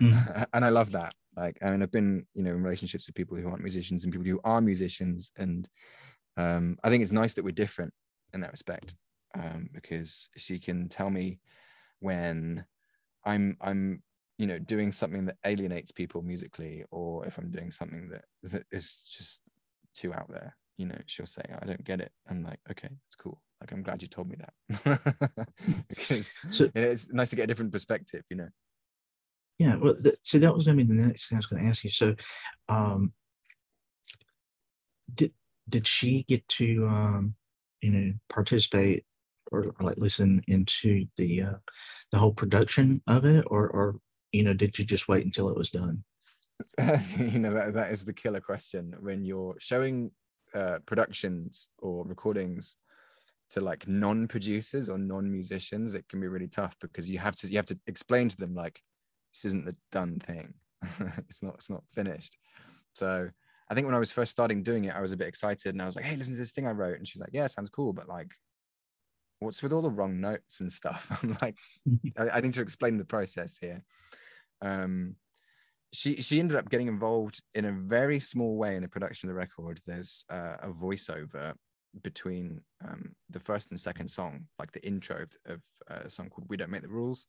Mm. 0.00 0.46
and 0.52 0.64
I 0.64 0.68
love 0.68 0.90
that. 0.92 1.14
Like, 1.36 1.58
I 1.62 1.70
mean, 1.70 1.82
I've 1.82 1.90
been 1.90 2.26
you 2.34 2.42
know 2.42 2.52
in 2.52 2.62
relationships 2.62 3.06
with 3.06 3.14
people 3.16 3.36
who 3.36 3.48
aren't 3.48 3.62
musicians 3.62 4.04
and 4.04 4.12
people 4.12 4.26
who 4.26 4.40
are 4.44 4.60
musicians, 4.60 5.30
and 5.36 5.68
um, 6.36 6.78
I 6.82 6.90
think 6.90 7.02
it's 7.02 7.12
nice 7.12 7.34
that 7.34 7.44
we're 7.44 7.52
different 7.52 7.92
in 8.32 8.40
that 8.40 8.52
respect 8.52 8.94
um, 9.34 9.68
because 9.72 10.28
she 10.36 10.58
can 10.58 10.88
tell 10.88 11.10
me 11.10 11.40
when 12.00 12.64
I'm 13.24 13.56
I'm 13.60 14.02
you 14.38 14.46
know 14.46 14.58
doing 14.58 14.90
something 14.92 15.24
that 15.26 15.36
alienates 15.46 15.92
people 15.92 16.22
musically 16.22 16.84
or 16.90 17.24
if 17.26 17.38
i'm 17.38 17.50
doing 17.50 17.70
something 17.70 18.08
that, 18.08 18.24
that 18.42 18.64
is 18.72 19.06
just 19.10 19.42
too 19.94 20.12
out 20.12 20.28
there 20.30 20.56
you 20.76 20.86
know 20.86 20.98
she'll 21.06 21.26
say 21.26 21.42
i 21.62 21.64
don't 21.64 21.84
get 21.84 22.00
it. 22.00 22.10
I'm 22.28 22.42
like 22.42 22.58
okay 22.70 22.88
it's 23.06 23.14
cool. 23.16 23.40
Like 23.60 23.72
i'm 23.72 23.82
glad 23.82 24.02
you 24.02 24.08
told 24.08 24.28
me 24.28 24.36
that. 24.36 25.48
Because 25.88 26.40
so, 26.50 26.64
you 26.64 26.82
know, 26.82 26.88
it's 26.88 27.12
nice 27.12 27.30
to 27.30 27.36
get 27.36 27.44
a 27.44 27.46
different 27.46 27.72
perspective 27.72 28.22
you 28.28 28.36
know? 28.36 28.48
Yeah 29.58 29.76
well 29.76 29.94
th- 29.94 30.16
so 30.22 30.38
that 30.38 30.54
was 30.54 30.64
going 30.64 30.78
to 30.78 30.84
be 30.84 30.88
the 30.92 31.00
next 31.00 31.28
thing 31.28 31.36
i 31.36 31.38
was 31.38 31.46
going 31.46 31.62
to 31.62 31.68
ask 31.68 31.84
you. 31.84 31.90
So 31.90 32.14
um 32.68 33.12
did 35.14 35.32
did 35.68 35.86
she 35.86 36.24
get 36.24 36.46
to 36.48 36.86
um 36.88 37.34
you 37.80 37.90
know 37.90 38.12
participate 38.28 39.04
or, 39.52 39.66
or 39.78 39.86
like 39.86 39.98
listen 39.98 40.42
into 40.48 41.06
the 41.16 41.42
uh 41.42 41.54
the 42.10 42.18
whole 42.18 42.32
production 42.32 43.00
of 43.06 43.24
it 43.24 43.44
or 43.48 43.68
or 43.68 43.96
you 44.34 44.42
know, 44.42 44.52
did 44.52 44.78
you 44.78 44.84
just 44.84 45.08
wait 45.08 45.24
until 45.24 45.48
it 45.48 45.56
was 45.56 45.70
done? 45.70 46.02
you 47.18 47.38
know, 47.38 47.54
that, 47.54 47.74
that 47.74 47.92
is 47.92 48.04
the 48.04 48.12
killer 48.12 48.40
question. 48.40 48.94
When 49.00 49.24
you're 49.24 49.54
showing 49.58 50.10
uh, 50.54 50.78
productions 50.86 51.68
or 51.78 52.04
recordings 52.04 52.76
to 53.50 53.60
like 53.60 53.86
non-producers 53.86 54.88
or 54.88 54.98
non-musicians 54.98 55.94
it 55.94 56.08
can 56.08 56.20
be 56.20 56.26
really 56.28 56.48
tough 56.48 56.76
because 56.80 57.08
you 57.08 57.18
have 57.18 57.36
to 57.36 57.46
you 57.46 57.56
have 57.56 57.66
to 57.66 57.78
explain 57.86 58.28
to 58.28 58.36
them 58.36 58.54
like 58.54 58.80
this 59.32 59.44
isn't 59.44 59.66
the 59.66 59.76
done 59.92 60.18
thing. 60.20 60.54
It's 61.28 61.42
not 61.42 61.54
it's 61.54 61.70
not 61.70 61.84
finished. 61.92 62.36
So 62.94 63.28
i 63.70 63.74
think 63.74 63.86
when 63.86 63.94
i 63.94 63.98
was 63.98 64.12
first 64.12 64.30
starting 64.30 64.62
doing 64.62 64.84
it 64.84 64.94
i 64.94 65.00
was 65.00 65.12
a 65.12 65.16
bit 65.16 65.26
excited 65.26 65.74
and 65.74 65.80
i 65.80 65.86
was 65.86 65.96
like 65.96 66.04
hey 66.04 66.16
listen 66.16 66.34
to 66.34 66.38
this 66.38 66.52
thing 66.52 66.66
i 66.66 66.70
wrote. 66.70 66.98
And 66.98 67.08
she's 67.08 67.20
like 67.20 67.30
yeah 67.32 67.46
sounds 67.46 67.70
cool 67.70 67.92
but 67.92 68.08
like 68.08 68.30
what's 69.38 69.62
with 69.62 69.72
all 69.72 69.82
the 69.82 69.90
wrong 69.90 70.20
notes 70.20 70.60
and 70.60 70.70
stuff? 70.70 71.06
I'm 71.22 71.36
like 71.40 71.56
I, 72.18 72.30
I 72.30 72.40
need 72.40 72.54
to 72.54 72.62
explain 72.62 72.98
the 72.98 73.04
process 73.04 73.58
here 73.58 73.82
um, 74.62 75.16
she 75.94 76.20
she 76.20 76.40
ended 76.40 76.56
up 76.56 76.68
getting 76.68 76.88
involved 76.88 77.40
in 77.54 77.64
a 77.66 77.72
very 77.72 78.18
small 78.18 78.56
way 78.56 78.74
in 78.74 78.82
the 78.82 78.88
production 78.88 79.28
of 79.28 79.34
the 79.34 79.38
record. 79.38 79.80
There's 79.86 80.24
uh, 80.28 80.56
a 80.60 80.68
voiceover 80.68 81.54
between 82.02 82.60
um, 82.86 83.14
the 83.30 83.38
first 83.38 83.70
and 83.70 83.78
second 83.78 84.10
song, 84.10 84.46
like 84.58 84.72
the 84.72 84.84
intro 84.84 85.22
of, 85.22 85.30
of 85.46 85.60
uh, 85.88 86.02
a 86.04 86.10
song 86.10 86.28
called 86.30 86.48
"We 86.48 86.56
Don't 86.56 86.70
Make 86.70 86.82
the 86.82 86.88
Rules." 86.88 87.26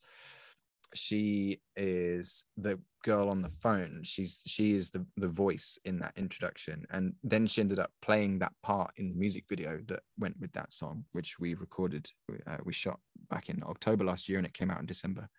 She 0.96 1.60
is 1.76 2.46
the 2.58 2.80
girl 3.04 3.30
on 3.30 3.42
the 3.42 3.50
phone. 3.50 4.02
She's 4.04 4.42
she 4.48 4.74
is 4.74 4.90
the 4.90 5.06
the 5.18 5.30
voice 5.30 5.78
in 5.86 6.00
that 6.00 6.14
introduction, 6.16 6.86
and 6.90 7.14
then 7.24 7.46
she 7.46 7.62
ended 7.62 7.78
up 7.78 7.92
playing 8.02 8.40
that 8.40 8.54
part 8.64 8.92
in 8.98 9.10
the 9.10 9.16
music 9.16 9.44
video 9.48 9.80
that 9.88 10.02
went 10.18 10.40
with 10.40 10.52
that 10.54 10.74
song, 10.74 11.06
which 11.12 11.38
we 11.40 11.54
recorded. 11.54 12.10
Uh, 12.48 12.58
we 12.64 12.74
shot 12.74 13.00
back 13.30 13.50
in 13.50 13.62
October 13.64 14.04
last 14.06 14.28
year, 14.28 14.40
and 14.40 14.48
it 14.48 14.54
came 14.56 14.72
out 14.72 14.80
in 14.80 14.88
December. 14.88 15.30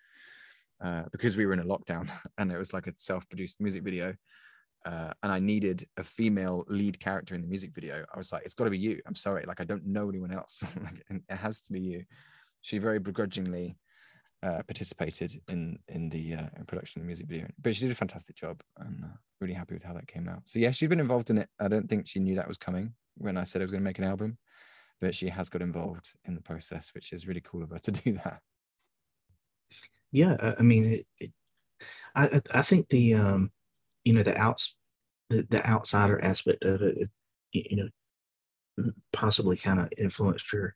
Uh, 0.84 1.04
because 1.10 1.38
we 1.38 1.46
were 1.46 1.54
in 1.54 1.60
a 1.60 1.64
lockdown 1.64 2.08
and 2.38 2.52
it 2.52 2.58
was 2.58 2.74
like 2.74 2.86
a 2.86 2.92
self-produced 2.96 3.60
music 3.62 3.82
video 3.82 4.14
uh, 4.86 5.12
and 5.24 5.32
I 5.32 5.40
needed 5.40 5.84
a 5.96 6.04
female 6.04 6.64
lead 6.68 7.00
character 7.00 7.34
in 7.34 7.42
the 7.42 7.48
music 7.48 7.74
video. 7.74 8.04
I 8.14 8.16
was 8.16 8.32
like, 8.32 8.44
it's 8.44 8.54
got 8.54 8.64
to 8.64 8.70
be 8.70 8.78
you. 8.78 9.00
I'm 9.06 9.16
sorry, 9.16 9.44
like 9.46 9.60
I 9.60 9.64
don't 9.64 9.84
know 9.84 10.08
anyone 10.08 10.32
else. 10.32 10.62
like, 10.82 11.02
it 11.10 11.34
has 11.34 11.60
to 11.62 11.72
be 11.72 11.80
you. 11.80 12.04
She 12.60 12.78
very 12.78 13.00
begrudgingly 13.00 13.76
uh, 14.44 14.62
participated 14.62 15.40
in 15.48 15.78
in 15.88 16.08
the 16.08 16.34
uh, 16.34 16.46
in 16.56 16.66
production 16.66 17.00
of 17.00 17.04
the 17.04 17.06
music 17.06 17.26
video, 17.26 17.48
but 17.60 17.74
she 17.74 17.82
did 17.82 17.90
a 17.90 17.96
fantastic 17.96 18.36
job, 18.36 18.62
and 18.78 19.04
uh, 19.04 19.16
really 19.40 19.54
happy 19.54 19.74
with 19.74 19.82
how 19.82 19.92
that 19.92 20.06
came 20.06 20.28
out. 20.28 20.42
So 20.44 20.60
yeah, 20.60 20.70
she's 20.70 20.88
been 20.88 21.00
involved 21.00 21.30
in 21.30 21.38
it. 21.38 21.48
I 21.58 21.66
don't 21.66 21.88
think 21.88 22.06
she 22.06 22.20
knew 22.20 22.36
that 22.36 22.48
was 22.48 22.58
coming 22.58 22.94
when 23.16 23.36
I 23.36 23.44
said 23.44 23.62
I 23.62 23.64
was 23.64 23.72
going 23.72 23.82
to 23.82 23.88
make 23.88 23.98
an 23.98 24.04
album, 24.04 24.38
but 25.00 25.16
she 25.16 25.28
has 25.28 25.48
got 25.48 25.62
involved 25.62 26.14
in 26.26 26.36
the 26.36 26.42
process, 26.42 26.92
which 26.94 27.12
is 27.12 27.26
really 27.26 27.40
cool 27.40 27.64
of 27.64 27.70
her 27.70 27.78
to 27.78 27.92
do 27.92 28.12
that 28.12 28.40
yeah, 30.12 30.54
I 30.58 30.62
mean, 30.62 30.86
it, 30.86 31.06
it, 31.20 31.32
I 32.14 32.40
I 32.54 32.62
think 32.62 32.88
the 32.88 33.14
um, 33.14 33.52
you 34.04 34.12
know, 34.12 34.22
the 34.22 34.36
outs 34.38 34.74
the, 35.30 35.46
the 35.50 35.66
outsider 35.66 36.22
aspect 36.24 36.64
of 36.64 36.82
it, 36.82 36.98
it 36.98 37.10
you 37.52 37.76
know, 37.76 38.90
possibly 39.12 39.56
kind 39.56 39.80
of 39.80 39.88
influenced 39.98 40.52
your 40.52 40.74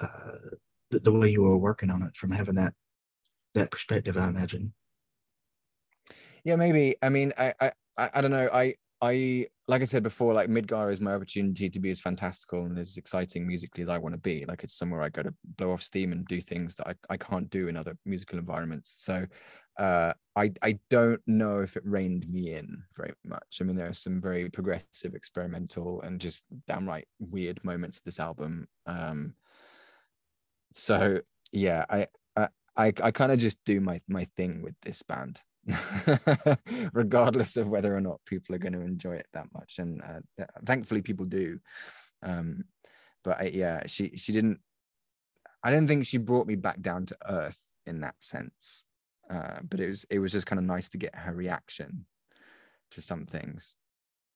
uh, 0.00 0.36
the, 0.90 1.00
the 1.00 1.12
way 1.12 1.28
you 1.28 1.42
were 1.42 1.56
working 1.56 1.90
on 1.90 2.02
it 2.02 2.16
from 2.16 2.30
having 2.30 2.56
that 2.56 2.74
that 3.54 3.70
perspective. 3.70 4.16
I 4.16 4.28
imagine. 4.28 4.74
Yeah, 6.44 6.56
maybe. 6.56 6.96
I 7.02 7.08
mean, 7.08 7.32
I 7.38 7.54
I 7.60 7.72
I 7.96 8.20
don't 8.20 8.30
know. 8.30 8.48
I 8.52 8.74
I 9.04 9.46
like 9.68 9.82
I 9.82 9.84
said 9.84 10.02
before, 10.02 10.32
like 10.32 10.48
Midgar 10.48 10.90
is 10.90 11.00
my 11.00 11.12
opportunity 11.12 11.68
to 11.68 11.80
be 11.80 11.90
as 11.90 12.00
fantastical 12.00 12.64
and 12.64 12.78
as 12.78 12.96
exciting 12.96 13.46
musically 13.46 13.82
as 13.82 13.88
I 13.90 13.98
want 13.98 14.14
to 14.14 14.20
be. 14.20 14.44
Like 14.46 14.64
it's 14.64 14.78
somewhere 14.78 15.02
I 15.02 15.10
go 15.10 15.22
to 15.22 15.34
blow 15.58 15.72
off 15.72 15.82
steam 15.82 16.12
and 16.12 16.26
do 16.26 16.40
things 16.40 16.74
that 16.76 16.88
I, 16.88 16.94
I 17.10 17.16
can't 17.18 17.50
do 17.50 17.68
in 17.68 17.76
other 17.76 17.96
musical 18.06 18.38
environments. 18.38 18.96
So 19.00 19.26
uh, 19.78 20.14
I 20.36 20.52
I 20.62 20.78
don't 20.88 21.20
know 21.26 21.60
if 21.60 21.76
it 21.76 21.84
reined 21.84 22.26
me 22.28 22.54
in 22.54 22.82
very 22.96 23.12
much. 23.24 23.58
I 23.60 23.64
mean, 23.64 23.76
there 23.76 23.88
are 23.88 23.92
some 23.92 24.22
very 24.22 24.48
progressive, 24.48 25.14
experimental, 25.14 26.00
and 26.02 26.20
just 26.20 26.44
downright 26.66 27.06
weird 27.18 27.62
moments 27.62 27.98
of 27.98 28.04
this 28.04 28.20
album. 28.20 28.66
Um, 28.86 29.34
so 30.72 31.20
yeah, 31.52 31.84
I 31.90 32.06
I 32.36 32.48
I, 32.76 32.86
I 33.02 33.10
kind 33.10 33.32
of 33.32 33.38
just 33.38 33.58
do 33.66 33.80
my 33.80 34.00
my 34.08 34.24
thing 34.36 34.62
with 34.62 34.74
this 34.80 35.02
band. 35.02 35.42
regardless 36.92 37.56
of 37.56 37.68
whether 37.68 37.94
or 37.96 38.00
not 38.00 38.20
people 38.26 38.54
are 38.54 38.58
going 38.58 38.72
to 38.72 38.80
enjoy 38.80 39.14
it 39.14 39.26
that 39.32 39.46
much. 39.54 39.78
And 39.78 40.02
uh, 40.02 40.44
thankfully, 40.64 41.02
people 41.02 41.26
do. 41.26 41.58
Um, 42.22 42.64
but 43.22 43.40
I, 43.40 43.44
yeah, 43.52 43.86
she 43.86 44.16
she 44.16 44.32
didn't. 44.32 44.60
I 45.62 45.70
don't 45.70 45.86
think 45.86 46.04
she 46.04 46.18
brought 46.18 46.46
me 46.46 46.56
back 46.56 46.80
down 46.80 47.06
to 47.06 47.16
earth 47.28 47.62
in 47.86 48.00
that 48.00 48.16
sense. 48.18 48.84
Uh, 49.30 49.58
but 49.68 49.80
it 49.80 49.88
was 49.88 50.04
it 50.10 50.18
was 50.18 50.32
just 50.32 50.46
kind 50.46 50.58
of 50.58 50.66
nice 50.66 50.88
to 50.90 50.98
get 50.98 51.14
her 51.14 51.34
reaction 51.34 52.04
to 52.90 53.00
some 53.00 53.24
things 53.24 53.76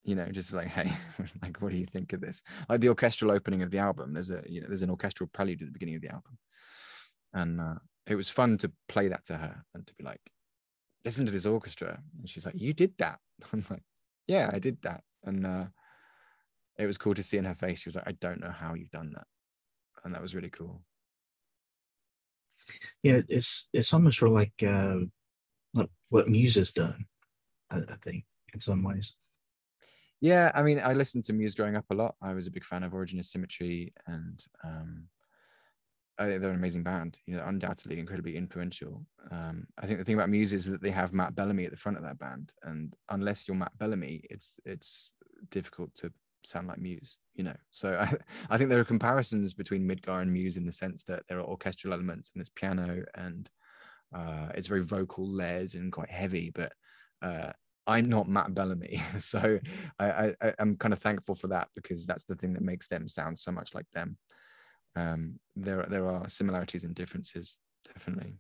you 0.04 0.14
know 0.14 0.26
just 0.30 0.52
like 0.52 0.68
hey 0.68 0.90
like 1.42 1.58
what 1.58 1.70
do 1.70 1.76
you 1.78 1.86
think 1.86 2.12
of 2.14 2.20
this 2.20 2.42
like 2.68 2.80
the 2.80 2.88
orchestral 2.88 3.30
opening 3.30 3.62
of 3.62 3.70
the 3.70 3.78
album 3.78 4.14
there's 4.14 4.30
a 4.30 4.42
you 4.48 4.60
know 4.60 4.66
there's 4.66 4.82
an 4.82 4.90
orchestral 4.90 5.28
prelude 5.32 5.60
at 5.60 5.66
the 5.66 5.72
beginning 5.72 5.96
of 5.96 6.00
the 6.00 6.08
album 6.08 6.38
and 7.34 7.60
uh, 7.60 7.74
it 8.06 8.14
was 8.14 8.30
fun 8.30 8.56
to 8.56 8.72
play 8.88 9.08
that 9.08 9.24
to 9.26 9.36
her 9.36 9.62
and 9.74 9.86
to 9.86 9.94
be 9.94 10.04
like 10.04 10.20
listen 11.04 11.26
to 11.26 11.32
this 11.32 11.46
orchestra. 11.46 12.00
And 12.18 12.28
she's 12.28 12.46
like, 12.46 12.54
You 12.56 12.72
did 12.72 12.94
that. 12.98 13.18
I'm 13.52 13.64
like, 13.70 13.82
Yeah, 14.26 14.50
I 14.52 14.58
did 14.58 14.80
that. 14.82 15.02
And 15.24 15.46
uh, 15.46 15.66
it 16.78 16.87
was 16.87 16.98
cool 16.98 17.14
to 17.14 17.22
see 17.22 17.38
in 17.38 17.44
her 17.44 17.54
face. 17.54 17.80
She 17.80 17.88
was 17.88 17.96
like, 17.96 18.06
I 18.06 18.12
don't 18.12 18.40
know 18.40 18.50
how 18.50 18.74
you've 18.74 18.90
done 18.90 19.12
that. 19.14 19.26
And 20.04 20.14
that 20.14 20.22
was 20.22 20.34
really 20.34 20.50
cool. 20.50 20.82
Yeah, 23.02 23.22
it's 23.28 23.68
it's 23.72 23.92
almost 23.92 24.18
sort 24.18 24.30
of 24.30 24.34
like 24.34 24.52
uh, 24.66 24.98
like 25.74 25.88
what 26.11 26.28
Muse 26.28 26.56
has 26.56 26.70
done, 26.70 27.06
I, 27.70 27.78
I 27.78 27.94
think, 28.02 28.24
in 28.52 28.61
some 28.61 28.82
ways. 28.82 29.14
Yeah, 30.20 30.50
I 30.54 30.62
mean, 30.62 30.80
I 30.82 30.94
listened 30.94 31.24
to 31.24 31.32
Muse 31.32 31.54
growing 31.54 31.76
up 31.76 31.87
a 31.90 31.94
lot. 31.94 32.16
I 32.20 32.34
was 32.34 32.46
a 32.46 32.50
big 32.50 32.64
fan 32.64 32.82
of 32.82 32.92
Origin 32.92 33.18
of 33.20 33.26
Symmetry 33.26 33.92
and 34.06 34.44
um, 34.64 35.04
they're 36.18 36.50
an 36.50 36.57
amazing 36.57 36.83
band. 36.83 37.18
You 37.26 37.37
know, 37.37 37.44
undoubtedly 37.46 37.98
incredibly 37.98 38.37
influential. 38.37 39.07
Um, 39.31 39.66
I 39.78 39.87
think 39.87 39.98
the 39.98 40.04
thing 40.04 40.16
about 40.16 40.31
Muse 40.31 40.52
is 40.52 40.64
that 40.66 40.83
they 40.83 40.90
have 40.90 41.12
Matt 41.12 41.35
Bellamy 41.35 41.64
at 41.64 41.70
the 41.70 41.76
front 41.76 41.96
of 41.96 42.04
that 42.04 42.18
band, 42.18 42.52
and 42.62 42.94
unless 43.11 43.46
you're 43.46 43.57
Matt 43.57 43.76
Bellamy, 43.78 44.22
it's 44.31 44.59
it's 44.64 45.12
difficult 45.50 45.94
to 45.96 46.12
sound 46.44 46.68
like 46.68 46.78
Muse. 46.78 47.18
You 47.35 47.44
know, 47.44 47.57
so 47.70 47.96
I, 48.00 48.12
I 48.50 48.59
think 48.59 48.70
there 48.70 48.81
are 48.81 48.85
comparisons 48.85 49.54
between 49.54 49.88
Midgar 49.88 50.22
and 50.22 50.33
Muse 50.33 50.57
in 50.57 50.66
the 50.66 50.72
sense 50.72 51.04
that 51.04 51.22
there 51.28 51.38
are 51.38 51.44
orchestral 51.44 51.94
elements 51.94 52.31
and 52.35 52.40
there's 52.40 52.50
piano 52.50 53.04
and 53.14 53.48
uh, 54.14 54.48
it's 54.54 54.68
very 54.68 54.83
vocal 54.83 55.28
led 55.28 55.74
and 55.74 55.92
quite 55.92 56.11
heavy, 56.11 56.50
but 56.54 56.72
uh, 57.22 57.52
I'm 57.87 58.09
not 58.09 58.28
Matt 58.28 58.54
Bellamy, 58.54 59.02
so 59.18 59.59
I, 59.98 60.35
I, 60.40 60.54
I'm 60.59 60.76
kind 60.76 60.92
of 60.92 61.00
thankful 61.00 61.35
for 61.35 61.48
that 61.48 61.68
because 61.74 62.07
that's 62.07 62.24
the 62.24 62.35
thing 62.35 62.54
that 62.54 62.62
makes 62.62 62.88
them 62.88 63.07
sound 63.07 63.38
so 63.38 63.52
much 63.52 63.74
like 63.74 63.90
them 63.92 64.16
um, 64.98 65.38
there 65.56 65.87
there 65.88 66.06
are 66.06 66.28
similarities 66.28 66.84
and 66.84 66.94
differences 66.94 67.58
definitely. 67.84 68.34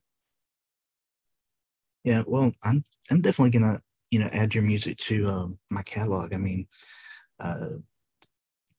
Yeah, 2.04 2.22
well, 2.26 2.52
I'm 2.62 2.84
I'm 3.10 3.20
definitely 3.20 3.58
gonna 3.58 3.82
you 4.10 4.18
know 4.18 4.28
add 4.32 4.54
your 4.54 4.64
music 4.64 4.96
to 5.08 5.28
um, 5.28 5.58
my 5.70 5.82
catalog. 5.82 6.32
I 6.32 6.38
mean, 6.38 6.66
uh, 7.40 7.70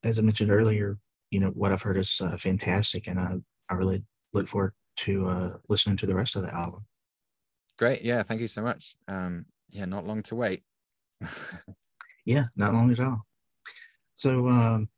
as 0.04 0.20
I 0.20 0.22
mentioned 0.22 0.52
earlier, 0.52 0.98
you 1.32 1.40
know 1.40 1.50
what 1.50 1.72
I've 1.72 1.82
heard 1.82 1.98
is 1.98 2.22
uh, 2.22 2.38
fantastic, 2.38 3.08
and 3.08 3.20
I 3.20 3.36
I 3.70 3.76
really 3.76 4.04
look 4.34 4.48
forward 4.48 4.74
to 4.98 5.28
uh, 5.28 5.58
listening 5.70 5.98
to 5.98 6.06
the 6.06 6.16
rest 6.16 6.36
of 6.36 6.42
the 6.42 6.54
album. 6.54 6.86
Great, 7.78 8.02
yeah, 8.02 8.24
thank 8.24 8.42
you 8.42 8.48
so 8.48 8.62
much. 8.62 8.96
Um, 9.08 9.46
yeah, 9.70 9.86
not 9.86 10.06
long 10.06 10.22
to 10.24 10.36
wait. 10.36 10.64
yeah, 12.26 12.46
not 12.56 12.74
long 12.74 12.92
at 12.92 13.00
all. 13.00 13.26
So, 14.16 14.48
um, 14.50 14.90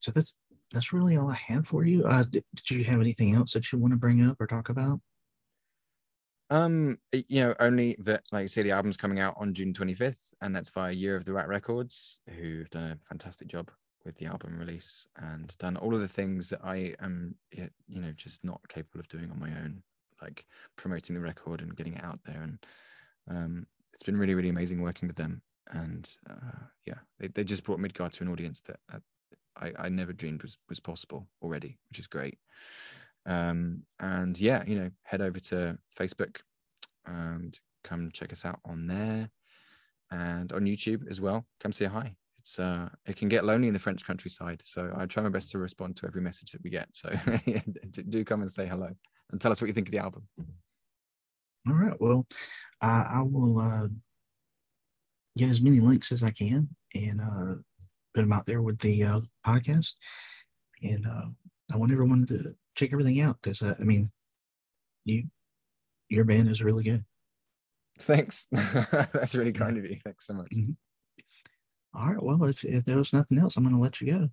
so 0.00 0.10
that's 0.10 0.34
that's 0.72 0.92
really 0.92 1.16
all 1.16 1.28
I 1.30 1.34
had 1.34 1.66
for 1.66 1.84
you. 1.84 2.04
Uh, 2.04 2.24
did, 2.24 2.44
did 2.54 2.70
you 2.70 2.84
have 2.84 3.00
anything 3.00 3.34
else 3.34 3.52
that 3.52 3.72
you 3.72 3.78
want 3.78 3.92
to 3.92 3.98
bring 3.98 4.24
up 4.24 4.40
or 4.40 4.46
talk 4.46 4.68
about? 4.68 5.00
Um, 6.50 6.98
you 7.12 7.42
know, 7.42 7.54
only 7.60 7.96
that, 8.00 8.24
like 8.32 8.42
I 8.42 8.46
say, 8.46 8.62
the 8.62 8.72
album's 8.72 8.96
coming 8.96 9.20
out 9.20 9.34
on 9.38 9.54
June 9.54 9.72
25th, 9.72 10.34
and 10.40 10.54
that's 10.54 10.70
via 10.70 10.92
Year 10.92 11.16
of 11.16 11.24
the 11.24 11.32
Rat 11.32 11.48
Records, 11.48 12.20
who've 12.36 12.68
done 12.70 12.90
a 12.90 13.04
fantastic 13.08 13.46
job 13.46 13.70
with 14.04 14.16
the 14.16 14.26
album 14.26 14.58
release 14.58 15.06
and 15.16 15.56
done 15.58 15.76
all 15.76 15.94
of 15.94 16.00
the 16.00 16.08
things 16.08 16.48
that 16.48 16.60
I 16.64 16.94
am, 17.00 17.34
you 17.52 18.00
know, 18.00 18.12
just 18.12 18.44
not 18.44 18.60
capable 18.68 19.00
of 19.00 19.08
doing 19.08 19.30
on 19.30 19.38
my 19.38 19.50
own, 19.50 19.82
like 20.20 20.44
promoting 20.76 21.14
the 21.14 21.20
record 21.20 21.60
and 21.60 21.76
getting 21.76 21.94
it 21.94 22.04
out 22.04 22.18
there. 22.24 22.42
And 22.42 22.58
um, 23.28 23.66
it's 23.92 24.02
been 24.02 24.16
really, 24.16 24.34
really 24.34 24.48
amazing 24.48 24.80
working 24.80 25.06
with 25.06 25.16
them. 25.16 25.42
And 25.70 26.10
uh, 26.28 26.64
yeah, 26.84 26.98
they, 27.20 27.28
they 27.28 27.44
just 27.44 27.62
brought 27.62 27.78
Midgar 27.78 28.10
to 28.10 28.24
an 28.24 28.30
audience 28.30 28.60
that 28.62 28.80
uh, 28.92 28.98
I, 29.56 29.72
I 29.78 29.88
never 29.88 30.12
dreamed 30.12 30.42
was 30.42 30.56
was 30.68 30.80
possible 30.80 31.28
already, 31.42 31.78
which 31.88 31.98
is 31.98 32.06
great. 32.06 32.38
Um, 33.26 33.82
and 33.98 34.38
yeah, 34.38 34.62
you 34.66 34.76
know, 34.76 34.90
head 35.02 35.20
over 35.20 35.38
to 35.40 35.78
Facebook 35.98 36.38
and 37.06 37.58
come 37.84 38.10
check 38.12 38.32
us 38.32 38.44
out 38.44 38.60
on 38.64 38.86
there 38.86 39.30
and 40.10 40.52
on 40.52 40.62
YouTube 40.62 41.08
as 41.08 41.20
well. 41.20 41.46
Come 41.60 41.72
say 41.72 41.86
hi. 41.86 42.14
It's 42.40 42.58
uh, 42.58 42.88
it 43.06 43.16
can 43.16 43.28
get 43.28 43.44
lonely 43.44 43.68
in 43.68 43.74
the 43.74 43.80
French 43.80 44.06
countryside, 44.06 44.62
so 44.64 44.92
I 44.96 45.06
try 45.06 45.22
my 45.22 45.28
best 45.28 45.50
to 45.50 45.58
respond 45.58 45.96
to 45.96 46.06
every 46.06 46.22
message 46.22 46.52
that 46.52 46.62
we 46.62 46.70
get. 46.70 46.88
So 46.92 47.10
do 48.08 48.24
come 48.24 48.40
and 48.40 48.50
say 48.50 48.66
hello 48.66 48.90
and 49.30 49.40
tell 49.40 49.52
us 49.52 49.60
what 49.60 49.68
you 49.68 49.74
think 49.74 49.88
of 49.88 49.92
the 49.92 49.98
album. 49.98 50.26
All 51.68 51.74
right. 51.74 52.00
Well, 52.00 52.26
uh, 52.80 53.04
I 53.08 53.22
will 53.22 53.58
uh, 53.58 53.88
get 55.36 55.50
as 55.50 55.60
many 55.60 55.80
links 55.80 56.12
as 56.12 56.22
I 56.22 56.30
can 56.30 56.68
and 56.94 57.20
uh, 57.20 57.54
put 58.14 58.22
them 58.22 58.32
out 58.32 58.46
there 58.46 58.62
with 58.62 58.78
the 58.78 59.04
uh, 59.04 59.20
podcast. 59.46 59.92
And 60.82 61.06
uh, 61.06 61.26
I 61.72 61.76
want 61.76 61.92
everyone 61.92 62.26
to 62.26 62.54
check 62.74 62.92
everything 62.92 63.20
out 63.20 63.38
because 63.40 63.62
uh, 63.62 63.74
I 63.78 63.82
mean, 63.82 64.10
you 65.04 65.24
your 66.08 66.24
band 66.24 66.48
is 66.48 66.62
really 66.62 66.84
good. 66.84 67.04
Thanks. 68.00 68.46
That's 68.52 69.34
really 69.34 69.52
kind 69.52 69.76
of 69.78 69.84
you. 69.84 69.96
Thanks 70.04 70.26
so 70.26 70.34
much. 70.34 70.50
Mm-hmm. 70.56 70.72
All 71.94 72.12
right. 72.12 72.22
Well, 72.22 72.44
if, 72.44 72.64
if 72.64 72.86
was 72.86 73.12
nothing 73.12 73.38
else, 73.38 73.56
I'm 73.56 73.64
going 73.64 73.74
to 73.74 73.80
let 73.80 74.00
you 74.00 74.12
go. 74.12 74.28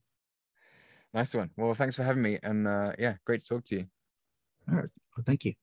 Nice 1.14 1.34
one. 1.34 1.50
Well, 1.58 1.74
thanks 1.74 1.96
for 1.96 2.04
having 2.04 2.24
me. 2.24 2.40
And 2.44 2.68
uh, 2.68 2.94
yeah, 2.98 3.16
great 3.26 3.42
to 3.42 3.48
talk 3.48 3.64
to 3.66 3.76
you. 3.76 3.86
All 4.70 4.76
right. 4.76 4.90
Well, 5.16 5.24
thank 5.26 5.46
you. 5.46 5.54